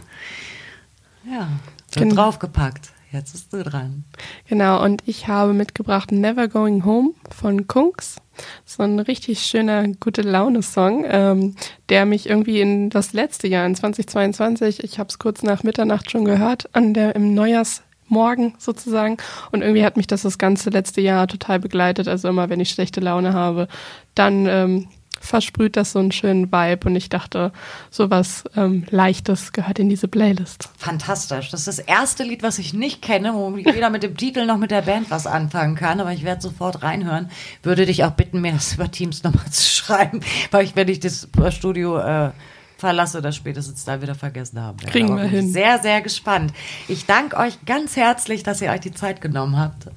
Ja, 1.25 1.49
wird 1.92 2.09
genau. 2.09 2.14
draufgepackt. 2.14 2.90
Jetzt 3.14 3.33
bist 3.33 3.53
du 3.53 3.62
dran. 3.62 4.05
Genau, 4.48 4.83
und 4.83 5.03
ich 5.07 5.29
habe 5.29 5.53
mitgebracht 5.53 6.11
Never 6.11 6.48
Going 6.48 6.85
Home 6.85 7.11
von 7.31 7.68
Kunks. 7.68 8.16
So 8.64 8.83
ein 8.83 8.98
richtig 8.98 9.42
schöner, 9.42 9.87
gute 10.00 10.22
Laune-Song, 10.22 11.05
ähm, 11.07 11.55
der 11.88 12.07
mich 12.07 12.29
irgendwie 12.29 12.61
in 12.61 12.90
das 12.90 13.12
letzte 13.12 13.46
Jahr, 13.46 13.66
in 13.66 13.77
2022, 13.77 14.83
ich 14.83 14.98
habe 14.98 15.09
es 15.09 15.20
kurz 15.20 15.44
nach 15.44 15.62
Mitternacht 15.62 16.11
schon 16.11 16.24
gehört, 16.24 16.68
an 16.74 16.92
der 16.92 17.14
im 17.14 17.35
Neujahrsmorgen 17.35 18.55
sozusagen. 18.59 19.18
Und 19.53 19.62
irgendwie 19.62 19.85
hat 19.85 19.96
mich 19.96 20.09
das 20.09 20.22
das 20.22 20.38
ganze 20.38 20.70
letzte 20.70 21.00
Jahr 21.00 21.29
total 21.29 21.61
begleitet. 21.61 22.09
Also 22.09 22.29
immer, 22.29 22.48
wenn 22.48 22.59
ich 22.59 22.70
schlechte 22.70 22.98
Laune 22.98 23.33
habe, 23.33 23.68
dann 24.16 24.46
ähm, 24.46 24.88
versprüht 25.24 25.76
das 25.76 25.92
so 25.92 25.98
einen 25.98 26.12
schönen 26.12 26.52
Vibe 26.52 26.88
und 26.88 26.96
ich 26.96 27.08
dachte, 27.08 27.52
sowas 27.90 28.44
ähm, 28.56 28.84
Leichtes 28.90 29.52
gehört 29.52 29.78
in 29.78 29.88
diese 29.88 30.08
Playlist. 30.08 30.68
Fantastisch. 30.76 31.50
Das 31.50 31.66
ist 31.66 31.78
das 31.78 31.78
erste 31.78 32.24
Lied, 32.24 32.42
was 32.42 32.58
ich 32.58 32.74
nicht 32.74 33.02
kenne, 33.02 33.34
wo 33.34 33.54
ich 33.56 33.66
weder 33.66 33.90
mit 33.90 34.02
dem 34.02 34.16
Titel 34.16 34.46
noch 34.46 34.58
mit 34.58 34.70
der 34.70 34.82
Band 34.82 35.10
was 35.10 35.26
anfangen 35.26 35.74
kann, 35.74 36.00
aber 36.00 36.12
ich 36.12 36.24
werde 36.24 36.42
sofort 36.42 36.82
reinhören. 36.82 37.30
Würde 37.62 37.87
dich 37.87 38.04
auch 38.04 38.12
bitten, 38.12 38.40
mir 38.40 38.52
das 38.52 38.74
über 38.74 38.90
Teams 38.90 39.22
nochmal 39.22 39.46
zu 39.50 39.62
schreiben, 39.62 40.20
weil 40.50 40.64
ich, 40.64 40.76
wenn 40.76 40.88
ich 40.88 41.00
das 41.00 41.28
Studio 41.50 41.98
äh, 41.98 42.30
verlasse, 42.76 43.22
das 43.22 43.37
spätestens 43.37 43.84
da 43.84 44.02
wieder 44.02 44.14
vergessen 44.14 44.60
haben 44.60 44.80
werde. 44.80 44.92
Kriegen 44.92 45.16
wir 45.16 45.24
hin. 45.24 45.50
Sehr, 45.50 45.78
sehr 45.78 46.02
gespannt. 46.02 46.52
Ich 46.88 47.06
danke 47.06 47.37
euch 47.37 47.64
ganz 47.64 47.96
herzlich, 47.96 48.42
dass 48.42 48.60
ihr 48.60 48.70
euch 48.70 48.80
die 48.80 48.92
Zeit 48.92 49.20
genommen 49.20 49.58
habt 49.58 49.88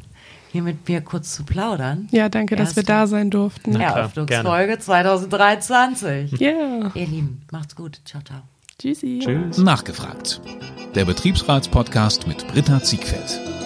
hier 0.51 0.61
mit 0.61 0.87
mir 0.87 1.01
kurz 1.01 1.35
zu 1.35 1.43
plaudern. 1.43 2.07
Ja, 2.11 2.29
danke, 2.29 2.55
Erste 2.55 2.75
dass 2.75 2.75
wir 2.75 2.83
da 2.83 3.07
sein 3.07 3.29
durften. 3.29 3.75
Eröffnungsfolge 3.79 4.79
2023. 4.79 6.31
Ja. 6.39 6.47
Yeah. 6.47 6.91
Ihr 6.95 7.07
Lieben, 7.07 7.41
macht's 7.51 7.75
gut. 7.75 7.99
Ciao, 8.05 8.21
ciao. 8.23 8.39
Tschüssi. 8.79 9.19
Tschüss. 9.23 9.57
Nachgefragt. 9.57 10.39
Der 10.95 11.05
Betriebsratspodcast 11.05 12.27
mit 12.27 12.47
Britta 12.47 12.81
Ziegfeld. 12.81 13.56